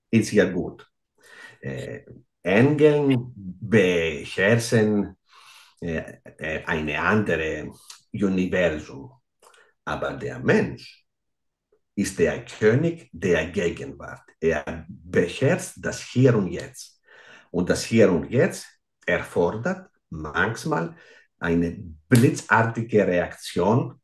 Ist 0.09 0.31
ja 0.31 0.45
gut. 0.49 0.89
Äh, 1.61 2.01
Engel 2.41 3.17
beherrschen 3.35 5.15
äh, 5.79 6.17
äh, 6.39 6.65
eine 6.65 6.99
andere 6.99 7.71
Universum. 8.13 9.11
Aber 9.85 10.13
der 10.13 10.39
Mensch 10.39 11.00
ist 11.95 12.19
der 12.19 12.45
König 12.45 13.09
der 13.11 13.47
Gegenwart. 13.47 14.23
Er 14.39 14.85
beherrscht 14.87 15.73
das 15.77 16.01
Hier 16.01 16.35
und 16.35 16.47
Jetzt. 16.47 17.01
Und 17.51 17.69
das 17.69 17.83
Hier 17.83 18.11
und 18.11 18.29
Jetzt 18.29 18.65
erfordert 19.05 19.89
manchmal 20.09 20.95
eine 21.39 21.71
blitzartige 22.07 23.07
Reaktion, 23.07 23.99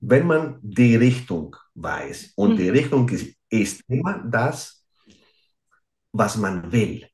wenn 0.00 0.26
man 0.26 0.58
die 0.62 0.96
Richtung 0.96 1.56
weiß. 1.74 2.32
Und 2.36 2.52
mhm. 2.52 2.56
die 2.56 2.68
Richtung 2.70 3.08
ist, 3.08 3.34
ist 3.48 3.82
immer 3.88 4.18
das, 4.18 4.84
was 6.12 6.36
man 6.36 6.70
will. 6.72 7.06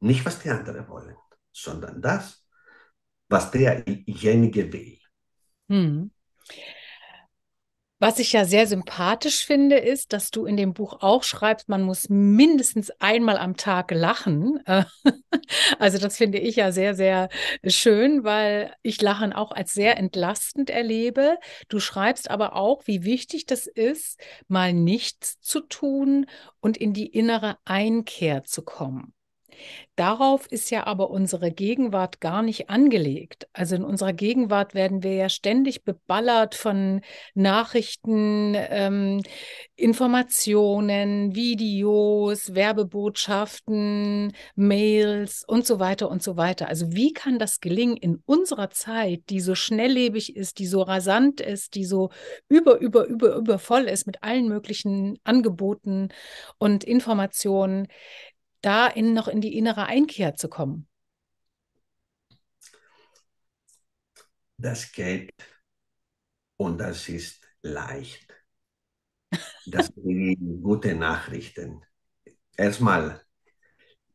Nicht, 0.00 0.24
was 0.24 0.38
die 0.40 0.50
anderen 0.50 0.86
wollen, 0.88 1.16
sondern 1.52 2.00
das, 2.00 2.46
was 3.28 3.50
derjenige 3.50 4.72
will. 4.72 4.98
Mhm. 5.68 6.10
Was 8.02 8.18
ich 8.18 8.32
ja 8.32 8.44
sehr 8.44 8.66
sympathisch 8.66 9.46
finde, 9.46 9.76
ist, 9.76 10.12
dass 10.12 10.32
du 10.32 10.44
in 10.44 10.56
dem 10.56 10.74
Buch 10.74 11.02
auch 11.02 11.22
schreibst, 11.22 11.68
man 11.68 11.84
muss 11.84 12.08
mindestens 12.08 12.90
einmal 12.98 13.38
am 13.38 13.56
Tag 13.56 13.92
lachen. 13.92 14.58
Also 15.78 15.98
das 15.98 16.16
finde 16.16 16.38
ich 16.38 16.56
ja 16.56 16.72
sehr, 16.72 16.94
sehr 16.94 17.28
schön, 17.66 18.24
weil 18.24 18.72
ich 18.82 19.02
Lachen 19.02 19.32
auch 19.32 19.50
als 19.50 19.72
sehr 19.72 19.98
entlastend 19.98 20.70
erlebe. 20.70 21.36
Du 21.68 21.78
schreibst 21.78 22.30
aber 22.30 22.54
auch, 22.56 22.86
wie 22.86 23.04
wichtig 23.04 23.44
das 23.46 23.66
ist, 23.66 24.18
mal 24.48 24.72
nichts 24.72 25.40
zu 25.40 25.60
tun 25.60 26.26
und 26.60 26.76
in 26.76 26.94
die 26.94 27.06
innere 27.06 27.58
Einkehr 27.64 28.44
zu 28.44 28.62
kommen. 28.62 29.12
Darauf 29.96 30.46
ist 30.46 30.70
ja 30.70 30.86
aber 30.86 31.10
unsere 31.10 31.52
Gegenwart 31.52 32.20
gar 32.20 32.42
nicht 32.42 32.70
angelegt. 32.70 33.46
Also 33.52 33.76
in 33.76 33.84
unserer 33.84 34.14
Gegenwart 34.14 34.74
werden 34.74 35.02
wir 35.02 35.14
ja 35.14 35.28
ständig 35.28 35.84
beballert 35.84 36.54
von 36.54 37.02
Nachrichten, 37.34 38.54
ähm, 38.56 39.22
Informationen, 39.76 41.34
Videos, 41.34 42.54
Werbebotschaften, 42.54 44.32
Mails 44.54 45.44
und 45.46 45.66
so 45.66 45.78
weiter 45.78 46.10
und 46.10 46.22
so 46.22 46.38
weiter. 46.38 46.68
Also 46.68 46.92
wie 46.92 47.12
kann 47.12 47.38
das 47.38 47.60
gelingen 47.60 47.98
in 47.98 48.22
unserer 48.24 48.70
Zeit, 48.70 49.22
die 49.28 49.40
so 49.40 49.54
schnelllebig 49.54 50.36
ist, 50.36 50.58
die 50.58 50.66
so 50.66 50.80
rasant 50.82 51.42
ist, 51.42 51.74
die 51.74 51.84
so 51.84 52.10
über, 52.48 52.78
über, 52.78 53.06
über, 53.06 53.36
über 53.36 53.58
voll 53.58 53.82
ist 53.82 54.06
mit 54.06 54.22
allen 54.22 54.48
möglichen 54.48 55.18
Angeboten 55.24 56.08
und 56.58 56.82
Informationen, 56.84 57.88
da 58.62 58.86
in, 58.86 59.12
noch 59.14 59.28
in 59.28 59.40
die 59.40 59.56
innere 59.56 59.86
Einkehr 59.86 60.34
zu 60.34 60.48
kommen? 60.48 60.88
Das 64.56 64.92
geht 64.92 65.34
und 66.56 66.78
das 66.78 67.08
ist 67.08 67.44
leicht. 67.62 68.32
Das 69.66 69.86
sind 69.96 70.62
gute 70.62 70.94
Nachrichten. 70.94 71.82
Erstmal, 72.56 73.20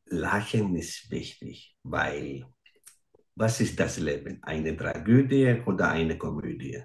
Lachen 0.05 0.75
ist 0.75 1.11
wichtig, 1.11 1.75
weil 1.83 2.45
was 3.35 3.59
ist 3.59 3.79
das 3.79 3.99
Leben? 3.99 4.39
Eine 4.41 4.75
Tragödie 4.75 5.61
oder 5.65 5.91
eine 5.91 6.17
Komödie? 6.17 6.81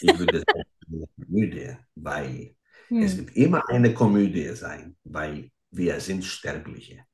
Ich 0.00 0.18
würde 0.18 0.38
sagen, 0.46 0.64
eine 0.88 1.06
Komödie, 1.16 1.76
weil 1.94 2.56
hm. 2.88 3.02
es 3.02 3.16
wird 3.16 3.36
immer 3.36 3.62
eine 3.68 3.94
Komödie 3.94 4.54
sein, 4.54 4.96
weil 5.04 5.50
wir 5.76 6.00
sind 6.00 6.24
Sterbliche. 6.24 7.04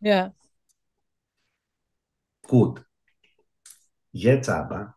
Ja. 0.00 0.34
Gut. 2.42 2.84
Jetzt 4.12 4.48
aber 4.48 4.96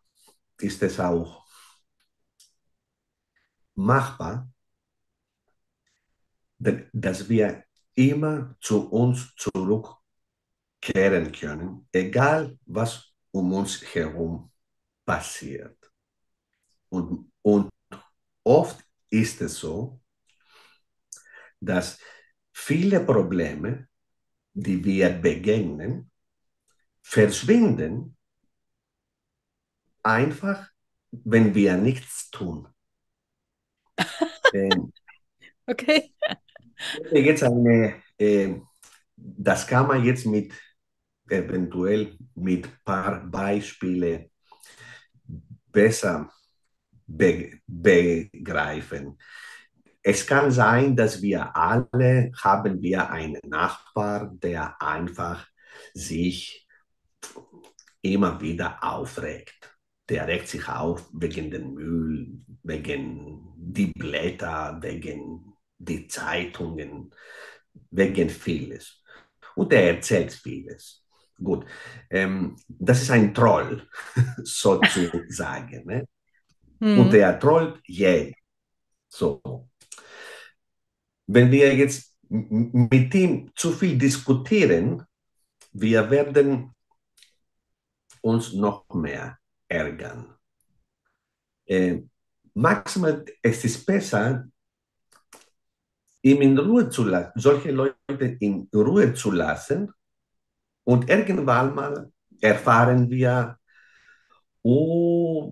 ist 0.59 0.83
es 0.83 0.99
auch 0.99 1.45
machbar, 3.75 4.51
dass 6.59 7.29
wir 7.29 7.63
immer 7.95 8.55
zu 8.59 8.89
uns 8.89 9.33
zurückkehren 9.35 11.31
können, 11.31 11.87
egal 11.91 12.59
was 12.65 13.13
um 13.31 13.53
uns 13.53 13.81
herum 13.93 14.51
passiert. 15.05 15.77
Und, 16.89 17.31
und 17.41 17.69
oft 18.43 18.83
ist 19.09 19.41
es 19.41 19.55
so, 19.55 20.01
dass 21.59 21.99
viele 22.67 22.99
Probleme, 22.99 23.87
die 24.53 24.83
wir 24.83 25.09
begegnen, 25.09 26.11
verschwinden 27.01 28.17
einfach, 30.03 30.69
wenn 31.11 31.55
wir 31.55 31.77
nichts 31.77 32.29
tun. 32.29 32.67
ähm, 34.53 34.91
okay. 35.65 36.13
Jetzt 37.11 37.43
eine, 37.43 38.03
äh, 38.17 38.55
das 39.15 39.65
kann 39.65 39.87
man 39.87 40.03
jetzt 40.03 40.25
mit 40.25 40.53
eventuell 41.29 42.17
mit 42.35 42.65
ein 42.65 42.79
paar 42.83 43.25
Beispielen 43.25 44.29
besser 45.71 46.29
be 47.05 47.61
begreifen. 47.65 49.17
Es 50.09 50.25
kann 50.25 50.51
sein, 50.51 50.95
dass 50.95 51.21
wir 51.21 51.53
alle 51.53 52.31
haben 52.41 52.81
wir 52.81 53.09
einen 53.09 53.41
Nachbar, 53.45 54.33
der 54.41 54.81
einfach 54.81 55.45
sich 55.93 56.65
immer 58.01 58.39
wieder 58.39 58.81
aufregt. 58.81 59.77
Der 60.07 60.25
regt 60.25 60.47
sich 60.47 60.65
auf 60.69 61.09
wegen 61.11 61.51
den 61.51 61.73
Müll, 61.73 62.39
wegen 62.63 63.53
die 63.57 63.87
Blätter, 63.87 64.77
wegen 64.81 65.51
die 65.77 66.07
Zeitungen, 66.07 67.13
wegen 67.91 68.29
vieles. 68.29 69.03
Und 69.55 69.73
er 69.73 69.95
erzählt 69.95 70.31
vieles. 70.31 71.03
Gut, 71.35 71.65
ähm, 72.09 72.55
das 72.69 73.01
ist 73.01 73.11
ein 73.11 73.33
Troll, 73.33 73.85
sozusagen. 74.37 75.85
ne? 75.85 76.07
Mhm. 76.79 76.97
Und 76.97 77.11
der 77.11 77.37
trollt 77.37 77.81
jeden. 77.85 78.33
So 79.09 79.67
wenn 81.27 81.51
wir 81.51 81.75
jetzt 81.75 82.15
mit 82.29 83.13
ihm 83.13 83.51
zu 83.55 83.71
viel 83.71 83.97
diskutieren, 83.97 85.03
wir 85.71 86.09
werden 86.09 86.73
uns 88.21 88.53
noch 88.53 88.85
mehr 88.89 89.37
ärgern. 89.67 90.33
Äh, 91.65 92.01
maximal, 92.53 93.25
es 93.41 93.63
ist 93.63 93.85
besser, 93.85 94.47
ihm 96.21 96.41
in 96.41 96.57
Ruhe 96.57 96.89
zu 96.89 97.03
lassen, 97.03 97.39
solche 97.39 97.71
Leute 97.71 98.37
in 98.39 98.67
Ruhe 98.73 99.13
zu 99.13 99.31
lassen 99.31 99.91
und 100.83 101.09
irgendwann 101.09 101.75
mal 101.75 102.11
erfahren 102.41 103.09
wir, 103.09 103.57
oh, 104.63 105.51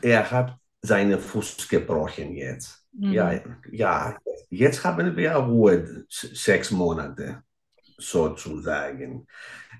er 0.00 0.30
hat 0.30 0.58
seinen 0.82 1.18
Fuß 1.18 1.68
gebrochen 1.68 2.34
jetzt. 2.34 2.81
Mhm. 2.92 3.12
Ja, 3.12 3.40
ja, 3.70 4.18
jetzt 4.50 4.84
haben 4.84 5.16
wir 5.16 5.34
Ruhe, 5.34 6.04
sechs 6.08 6.70
Monate 6.70 7.42
sozusagen. 7.98 9.26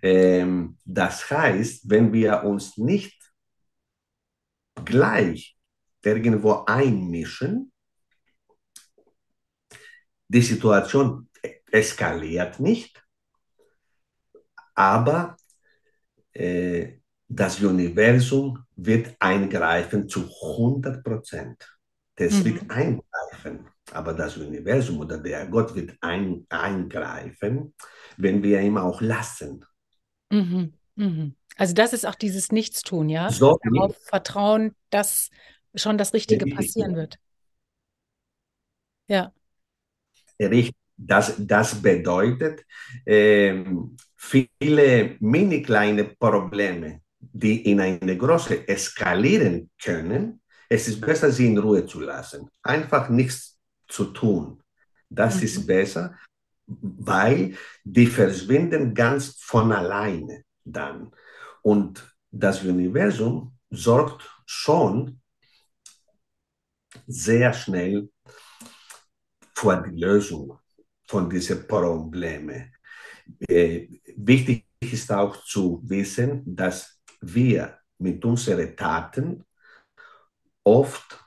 Ähm, 0.03 0.79
das 0.85 1.31
heißt, 1.31 1.88
wenn 1.90 2.12
wir 2.12 2.42
uns 2.44 2.77
nicht 2.79 3.33
gleich 4.85 5.57
irgendwo 6.05 6.64
einmischen, 6.66 7.72
die 10.29 10.42
Situation 10.42 11.29
eskaliert 11.70 12.59
nicht, 12.59 13.05
aber 14.75 15.37
äh, 16.33 16.98
das 17.29 17.61
Universum 17.61 18.64
wird 18.77 19.14
eingreifen 19.18 20.09
zu 20.09 20.20
100 20.22 21.05
Prozent. 21.05 21.79
Das 22.16 22.33
mhm. 22.35 22.44
wird 22.44 22.70
eingreifen, 22.70 23.68
aber 23.90 24.12
das 24.12 24.37
Universum 24.37 25.01
oder 25.01 25.18
der 25.18 25.46
Gott 25.46 25.75
wird 25.75 25.96
ein, 26.01 26.46
eingreifen, 26.51 27.75
wenn 28.16 28.42
wir 28.42 28.61
ihm 28.61 28.77
auch 28.77 29.01
lassen. 29.01 29.64
Mhm. 30.31 30.75
Mhm. 30.96 31.35
Also 31.57 31.75
das 31.75 31.92
ist 31.92 32.07
auch 32.07 32.14
dieses 32.14 32.53
Nichtstun, 32.53 33.09
ja? 33.09 33.31
So, 33.31 33.59
Darauf 33.62 33.96
vertrauen, 34.05 34.75
dass 34.90 35.31
schon 35.75 35.98
das 35.98 36.12
Richtige 36.12 36.46
passieren 36.55 36.96
wird. 36.96 37.18
Ja. 39.09 39.33
Richtig. 40.38 40.75
Das, 40.96 41.35
das 41.38 41.83
bedeutet, 41.83 42.64
äh, 43.07 43.64
viele 44.14 45.16
mini 45.18 45.62
kleine 45.62 46.05
Probleme, 46.05 47.01
die 47.18 47.70
in 47.70 47.81
eine 47.81 48.16
große 48.16 48.68
eskalieren 48.68 49.70
können, 49.83 50.41
es 50.72 50.88
ist 50.88 51.00
besser, 51.02 51.30
sie 51.30 51.48
in 51.48 51.58
Ruhe 51.58 51.85
zu 51.85 52.00
lassen. 52.00 52.48
Einfach 52.62 53.11
nichts 53.11 53.58
zu 53.88 54.06
tun. 54.06 54.62
Das 55.11 55.37
mhm. 55.37 55.42
ist 55.42 55.66
besser, 55.66 56.16
weil 56.66 57.54
die 57.85 58.06
verschwinden 58.06 58.94
ganz 58.94 59.37
von 59.38 59.70
alleine 59.70 60.44
dann. 60.64 61.12
Und 61.61 62.02
das 62.30 62.64
Universum 62.64 63.58
sorgt 63.68 64.22
schon 64.46 65.20
sehr 67.06 67.52
schnell 67.52 68.08
vor 69.54 69.82
die 69.82 70.00
Lösung 70.00 70.58
von 71.06 71.28
diesen 71.28 71.66
Problemen. 71.66 72.74
Äh, 73.46 73.88
wichtig 74.16 74.66
ist 74.80 75.12
auch 75.12 75.44
zu 75.44 75.82
wissen, 75.85 76.42
dass 76.56 76.98
wir 77.20 77.78
mit 77.98 78.24
unseren 78.24 78.74
Taten 78.74 79.44
oft 80.64 81.22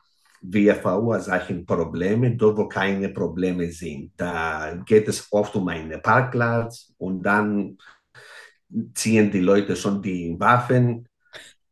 wir 0.51 0.75
verursachen 0.75 1.65
Probleme 1.65 2.35
dort, 2.35 2.57
wo 2.57 2.67
keine 2.67 3.09
Probleme 3.09 3.71
sind. 3.71 4.11
Da 4.17 4.75
geht 4.85 5.07
es 5.07 5.27
oft 5.31 5.55
um 5.55 5.67
einen 5.67 6.01
Parkplatz 6.01 6.93
und 6.97 7.23
dann 7.23 7.77
ziehen 8.93 9.31
die 9.31 9.39
Leute 9.39 9.75
schon 9.75 10.01
die 10.01 10.39
Waffen. 10.39 11.07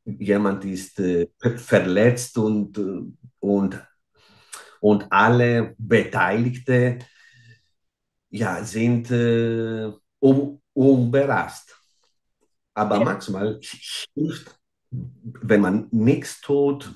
Jemand 0.06 0.66
ist 0.66 1.00
äh, 1.00 1.28
verletzt 1.56 2.38
und, 2.38 2.78
und, 3.40 3.88
und 4.82 5.12
alle 5.12 5.76
Beteiligten 5.78 7.04
ja, 8.30 8.64
sind 8.64 9.12
äh, 9.12 9.92
um, 10.20 10.62
unberast. 10.74 11.78
Aber 12.74 12.98
ja. 12.98 13.04
manchmal 13.04 13.60
hilft, 14.16 14.60
wenn 14.90 15.62
man 15.62 15.88
nichts 15.92 16.42
tut, 16.42 16.92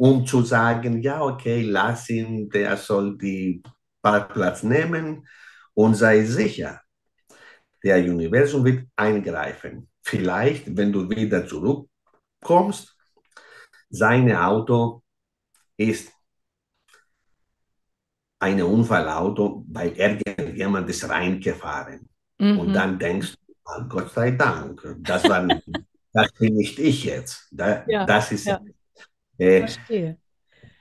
um 0.00 0.24
zu 0.24 0.40
sagen, 0.40 1.02
ja, 1.02 1.20
okay, 1.20 1.60
lass 1.60 2.08
ihn, 2.08 2.48
der 2.48 2.78
soll 2.78 3.18
die 3.18 3.62
Parkplatz 4.00 4.62
nehmen 4.62 5.28
und 5.74 5.94
sei 5.94 6.24
sicher, 6.24 6.80
Der 7.84 7.98
Universum 7.98 8.64
wird 8.64 8.88
eingreifen. 8.96 9.88
Vielleicht, 10.02 10.74
wenn 10.74 10.90
du 10.92 11.08
wieder 11.10 11.46
zurückkommst, 11.46 12.96
sein 13.90 14.34
Auto 14.34 15.02
ist 15.76 16.10
ein 18.38 18.62
Unfallauto, 18.62 19.66
weil 19.68 19.92
irgendjemand 19.92 20.88
ist 20.88 21.06
reingefahren. 21.08 22.08
Mhm. 22.38 22.58
Und 22.58 22.72
dann 22.72 22.98
denkst 22.98 23.34
du, 23.34 23.54
oh, 23.66 23.82
Gott 23.86 24.10
sei 24.12 24.30
Dank, 24.30 24.96
das, 25.00 25.28
war, 25.28 25.46
das 26.14 26.32
bin 26.38 26.54
nicht 26.54 26.78
ich 26.78 27.04
jetzt. 27.04 27.48
Da, 27.50 27.84
ja, 27.86 28.06
das 28.06 28.32
ist. 28.32 28.46
Ja. 28.46 28.60
Äh, 29.40 29.60
Verstehe. 29.60 30.18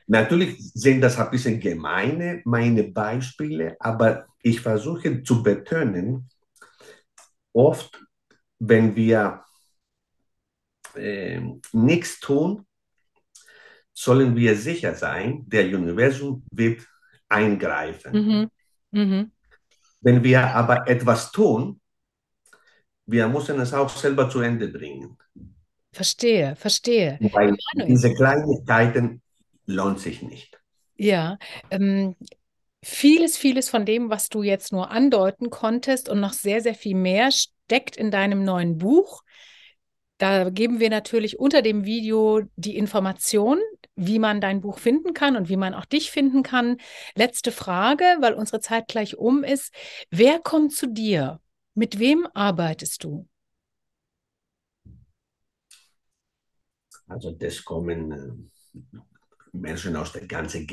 Natürlich 0.07 0.57
sind 0.73 1.01
das 1.01 1.17
ein 1.17 1.29
bisschen 1.29 1.59
gemeine, 1.59 2.41
meine 2.43 2.83
Beispiele, 2.83 3.77
aber 3.79 4.25
ich 4.41 4.59
versuche 4.59 5.23
zu 5.23 5.43
betonen, 5.43 6.27
oft, 7.53 8.03
wenn 8.57 8.95
wir 8.95 9.43
äh, 10.95 11.41
nichts 11.71 12.19
tun, 12.19 12.65
sollen 13.93 14.35
wir 14.35 14.55
sicher 14.55 14.95
sein, 14.95 15.43
der 15.47 15.65
Universum 15.67 16.43
wird 16.51 16.85
eingreifen. 17.29 18.11
Mhm. 18.11 18.51
Mhm. 18.91 19.31
Wenn 20.01 20.23
wir 20.23 20.47
aber 20.47 20.87
etwas 20.87 21.31
tun, 21.31 21.79
wir 23.05 23.27
müssen 23.27 23.59
es 23.59 23.73
auch 23.73 23.89
selber 23.89 24.29
zu 24.29 24.39
Ende 24.39 24.67
bringen. 24.69 25.17
Verstehe, 25.91 26.55
verstehe. 26.55 27.17
Weil 27.33 27.55
diese 27.87 28.13
Kleinigkeiten 28.13 29.21
lohnt 29.65 29.99
sich 29.99 30.21
nicht. 30.21 30.59
Ja, 30.95 31.37
ähm, 31.71 32.15
vieles, 32.83 33.37
vieles 33.37 33.69
von 33.69 33.85
dem, 33.85 34.09
was 34.09 34.29
du 34.29 34.43
jetzt 34.43 34.71
nur 34.71 34.91
andeuten 34.91 35.49
konntest 35.49 36.09
und 36.09 36.19
noch 36.19 36.33
sehr, 36.33 36.61
sehr 36.61 36.75
viel 36.75 36.95
mehr 36.95 37.31
steckt 37.31 37.95
in 37.95 38.11
deinem 38.11 38.43
neuen 38.43 38.77
Buch. 38.77 39.23
Da 40.17 40.49
geben 40.49 40.81
wir 40.81 40.89
natürlich 40.89 41.39
unter 41.39 41.61
dem 41.61 41.85
Video 41.85 42.41
die 42.57 42.75
Information, 42.75 43.57
wie 43.95 44.19
man 44.19 44.41
dein 44.41 44.59
Buch 44.59 44.77
finden 44.77 45.13
kann 45.13 45.37
und 45.37 45.47
wie 45.47 45.55
man 45.55 45.73
auch 45.73 45.85
dich 45.85 46.11
finden 46.11 46.43
kann. 46.43 46.77
Letzte 47.15 47.53
Frage, 47.53 48.03
weil 48.19 48.33
unsere 48.33 48.59
Zeit 48.59 48.89
gleich 48.89 49.17
um 49.17 49.45
ist. 49.45 49.73
Wer 50.11 50.39
kommt 50.39 50.73
zu 50.73 50.87
dir? 50.87 51.39
Mit 51.73 51.99
wem 51.99 52.27
arbeitest 52.33 53.05
du? 53.05 53.28
Also 57.09 57.31
das 57.31 57.65
kommen 57.65 58.11
äh, 58.11 58.99
Menschen 59.51 59.95
aus 59.95 60.13
der 60.13 60.27
ganzen, 60.27 60.67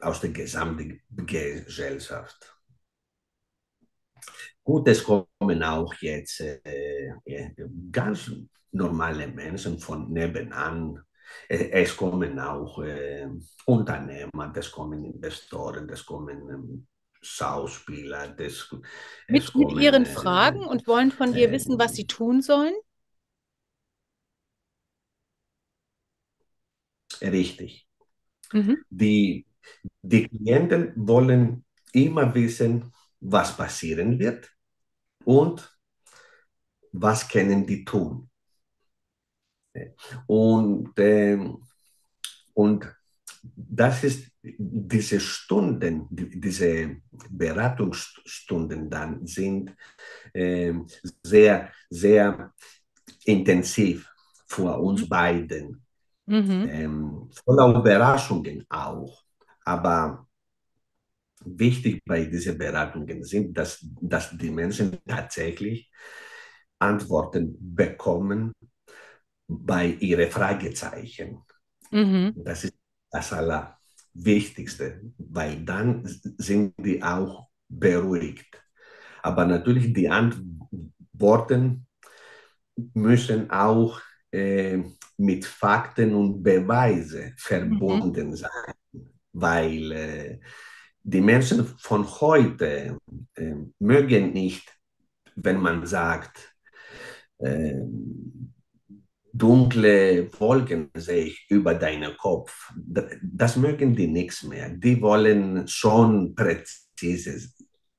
aus 0.00 0.20
der 0.20 0.30
gesamten 0.30 1.00
Gesellschaft. 1.10 2.54
Gut, 4.62 4.88
es 4.88 5.02
kommen 5.02 5.62
auch 5.62 5.92
jetzt 6.00 6.40
äh, 6.40 7.12
ganz 7.90 8.30
normale 8.72 9.28
Menschen 9.28 9.78
von 9.78 10.12
nebenan. 10.12 11.02
Es 11.48 11.96
kommen 11.96 12.38
auch 12.38 12.82
äh, 12.82 13.28
Unternehmer, 13.66 14.52
es 14.54 14.70
kommen 14.70 15.04
Investoren, 15.04 15.88
es 15.88 16.04
kommen 16.04 16.48
ähm, 16.50 16.86
Schauspieler. 17.20 18.28
Das, 18.28 18.70
mit, 19.28 19.52
kommen, 19.52 19.74
mit 19.74 19.82
ihren 19.82 20.04
äh, 20.04 20.08
Fragen 20.08 20.64
und 20.64 20.86
wollen 20.86 21.10
von 21.10 21.32
dir 21.32 21.50
wissen, 21.50 21.78
was 21.78 21.94
sie 21.94 22.06
tun 22.06 22.42
sollen? 22.42 22.74
Richtig. 27.22 27.86
Mhm. 28.52 28.78
Die, 28.90 29.46
die 30.02 30.28
Klienten 30.28 30.92
wollen 30.96 31.64
immer 31.92 32.34
wissen, 32.34 32.92
was 33.20 33.56
passieren 33.56 34.18
wird 34.18 34.50
und 35.24 35.76
was 36.92 37.28
können 37.28 37.66
die 37.66 37.84
tun. 37.84 38.30
Und, 40.26 40.98
äh, 40.98 41.38
und 42.52 42.96
das 43.42 44.04
ist 44.04 44.30
diese 44.42 45.18
Stunden, 45.20 46.06
diese 46.10 46.96
Beratungsstunden 47.30 48.90
dann 48.90 49.26
sind 49.26 49.74
äh, 50.32 50.74
sehr, 51.22 51.72
sehr 51.90 52.52
intensiv 53.24 54.08
für 54.46 54.78
uns 54.78 55.02
mhm. 55.02 55.08
beiden. 55.08 55.83
Mhm. 56.26 56.68
Ähm, 56.68 57.30
voller 57.44 57.78
Überraschungen 57.78 58.64
auch. 58.68 59.22
Aber 59.64 60.26
wichtig 61.44 62.02
bei 62.04 62.24
diesen 62.24 62.56
Beratungen 62.58 63.22
sind, 63.24 63.56
dass, 63.56 63.84
dass 64.00 64.30
die 64.36 64.50
Menschen 64.50 64.98
tatsächlich 65.06 65.90
Antworten 66.78 67.56
bekommen 67.60 68.52
bei 69.46 69.86
ihren 70.00 70.30
Fragezeichen. 70.30 71.42
Mhm. 71.90 72.32
Das 72.36 72.64
ist 72.64 72.74
das 73.10 73.32
Allerwichtigste, 73.32 75.02
weil 75.18 75.64
dann 75.64 76.02
sind 76.38 76.74
die 76.78 77.02
auch 77.02 77.48
beruhigt. 77.68 78.62
Aber 79.22 79.44
natürlich 79.44 79.92
die 79.92 80.08
Antworten 80.08 81.86
müssen 82.94 83.50
auch 83.50 84.00
äh, 84.34 84.82
mit 85.16 85.44
Fakten 85.44 86.14
und 86.14 86.42
Beweisen 86.42 87.34
verbunden 87.36 88.30
mhm. 88.30 88.36
sein, 88.36 88.74
weil 89.32 89.92
äh, 89.92 90.40
die 91.02 91.20
Menschen 91.20 91.64
von 91.78 92.04
heute 92.20 92.98
äh, 93.36 93.54
mögen 93.78 94.32
nicht, 94.32 94.76
wenn 95.36 95.60
man 95.60 95.86
sagt, 95.86 96.54
äh, 97.38 97.80
dunkle 99.32 100.28
Wolken 100.38 100.90
sehe 100.94 101.26
ich 101.26 101.46
über 101.50 101.74
deinen 101.74 102.16
Kopf. 102.16 102.72
Das 103.22 103.56
mögen 103.56 103.94
die 103.94 104.06
nichts 104.06 104.42
mehr. 104.44 104.70
Die 104.70 105.00
wollen 105.00 105.66
schon 105.68 106.34
präzise 106.34 107.50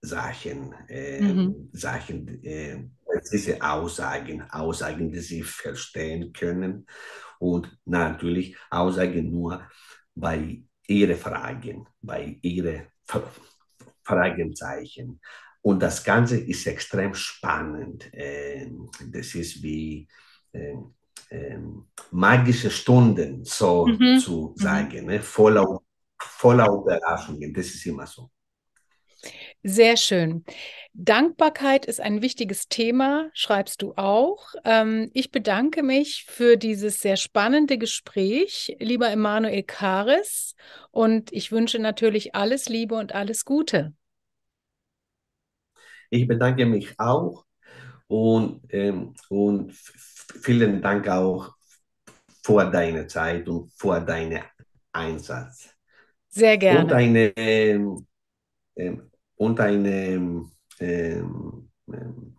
Sachen, 0.01 0.73
äh, 0.87 1.21
mhm. 1.21 1.69
Sachen 1.73 2.43
äh, 2.43 2.83
präzise 3.05 3.61
Aussagen, 3.61 4.41
Aussagen, 4.49 5.11
die 5.11 5.19
sie 5.19 5.43
verstehen 5.43 6.33
können 6.33 6.85
und 7.39 7.77
natürlich 7.85 8.57
Aussagen 8.69 9.31
nur 9.31 9.67
bei 10.15 10.63
ihren 10.87 11.17
Fragen, 11.17 11.87
bei 12.01 12.37
ihren 12.41 12.87
Fragezeichen. 14.03 15.19
Und 15.61 15.81
das 15.81 16.03
Ganze 16.03 16.37
ist 16.37 16.67
extrem 16.67 17.13
spannend. 17.13 18.09
Ähm, 18.13 18.89
das 19.11 19.33
ist 19.33 19.63
wie 19.63 20.07
ähm, 20.53 20.93
ähm, 21.31 21.87
magische 22.11 22.69
Stunden, 22.69 23.43
so 23.45 23.87
mhm. 23.87 24.19
zu 24.19 24.53
mhm. 24.55 24.61
sagen, 24.61 25.05
ne? 25.07 25.19
voller, 25.21 25.79
voller 26.19 26.67
Überraschungen. 26.67 27.53
Das 27.53 27.65
ist 27.67 27.85
immer 27.85 28.05
so. 28.05 28.29
Sehr 29.67 29.97
schön. 29.97 30.45
Dankbarkeit 30.93 31.87
ist 31.87 31.99
ein 31.99 32.21
wichtiges 32.21 32.67
Thema, 32.67 33.31
schreibst 33.33 33.81
du 33.81 33.93
auch. 33.95 34.53
Ähm, 34.63 35.09
ich 35.15 35.31
bedanke 35.31 35.81
mich 35.81 36.25
für 36.27 36.55
dieses 36.55 36.99
sehr 36.99 37.17
spannende 37.17 37.79
Gespräch, 37.79 38.77
lieber 38.79 39.09
Emanuel 39.09 39.63
Karis, 39.63 40.55
und 40.91 41.33
ich 41.33 41.51
wünsche 41.51 41.79
natürlich 41.79 42.35
alles 42.35 42.69
Liebe 42.69 42.93
und 42.93 43.15
alles 43.15 43.43
Gute. 43.43 43.95
Ich 46.11 46.27
bedanke 46.27 46.67
mich 46.67 46.93
auch 46.99 47.43
und, 48.05 48.61
ähm, 48.69 49.15
und 49.29 49.73
vielen 49.73 50.79
Dank 50.79 51.07
auch 51.07 51.55
für 52.43 52.69
deine 52.69 53.07
Zeit 53.07 53.49
und 53.49 53.71
für 53.75 53.99
deinen 53.99 54.43
Einsatz. 54.91 55.75
Sehr 56.29 56.55
gerne. 56.55 56.81
Und 56.81 56.93
eine 56.93 57.35
ähm, 57.35 58.05
ähm 58.75 59.09
und 59.35 59.59
eine, 59.59 60.49
ähm, 60.79 61.69
ähm, 61.89 62.35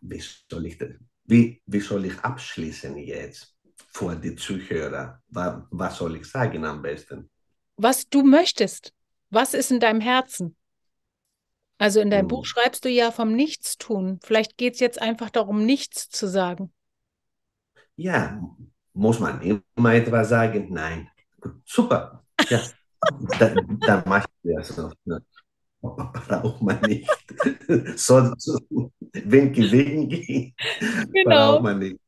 wie, 0.00 0.22
soll 0.48 0.66
ich 0.66 0.78
wie, 1.24 1.62
wie 1.66 1.80
soll 1.80 2.04
ich 2.06 2.18
abschließen 2.20 2.96
jetzt 2.98 3.54
vor 3.88 4.14
die 4.16 4.34
Zuhörer? 4.34 5.22
Was, 5.28 5.62
was 5.70 5.96
soll 5.96 6.16
ich 6.16 6.26
sagen 6.26 6.64
am 6.64 6.82
besten? 6.82 7.30
Was 7.76 8.08
du 8.08 8.22
möchtest. 8.22 8.92
Was 9.30 9.54
ist 9.54 9.70
in 9.70 9.80
deinem 9.80 10.00
Herzen? 10.00 10.56
Also 11.78 12.00
in 12.00 12.10
deinem 12.10 12.22
hm. 12.22 12.28
Buch 12.28 12.46
schreibst 12.46 12.84
du 12.84 12.88
ja 12.88 13.10
vom 13.10 13.32
Nichtstun. 13.32 14.18
Vielleicht 14.22 14.56
geht 14.56 14.74
es 14.74 14.80
jetzt 14.80 15.00
einfach 15.00 15.30
darum, 15.30 15.64
nichts 15.64 16.08
zu 16.08 16.26
sagen. 16.26 16.72
Ja, 17.96 18.40
muss 18.92 19.20
man 19.20 19.40
immer 19.42 19.94
etwas 19.94 20.28
sagen? 20.28 20.68
Nein. 20.70 21.10
Super. 21.64 22.24
Ja. 22.48 22.62
da, 23.38 23.54
da 23.86 24.02
mache 24.06 24.28
ich 24.42 24.54
das 24.54 24.76
noch. 24.76 24.92
Ne? 25.04 25.22
Braucht 25.80 26.62
man 26.62 26.80
nicht. 26.82 27.08
Sonst, 27.96 28.60
winky, 29.12 29.70
winky. 29.70 30.54
Genau. 31.12 31.52
Braucht 31.52 31.62
man 31.62 31.78
nicht. 31.78 31.98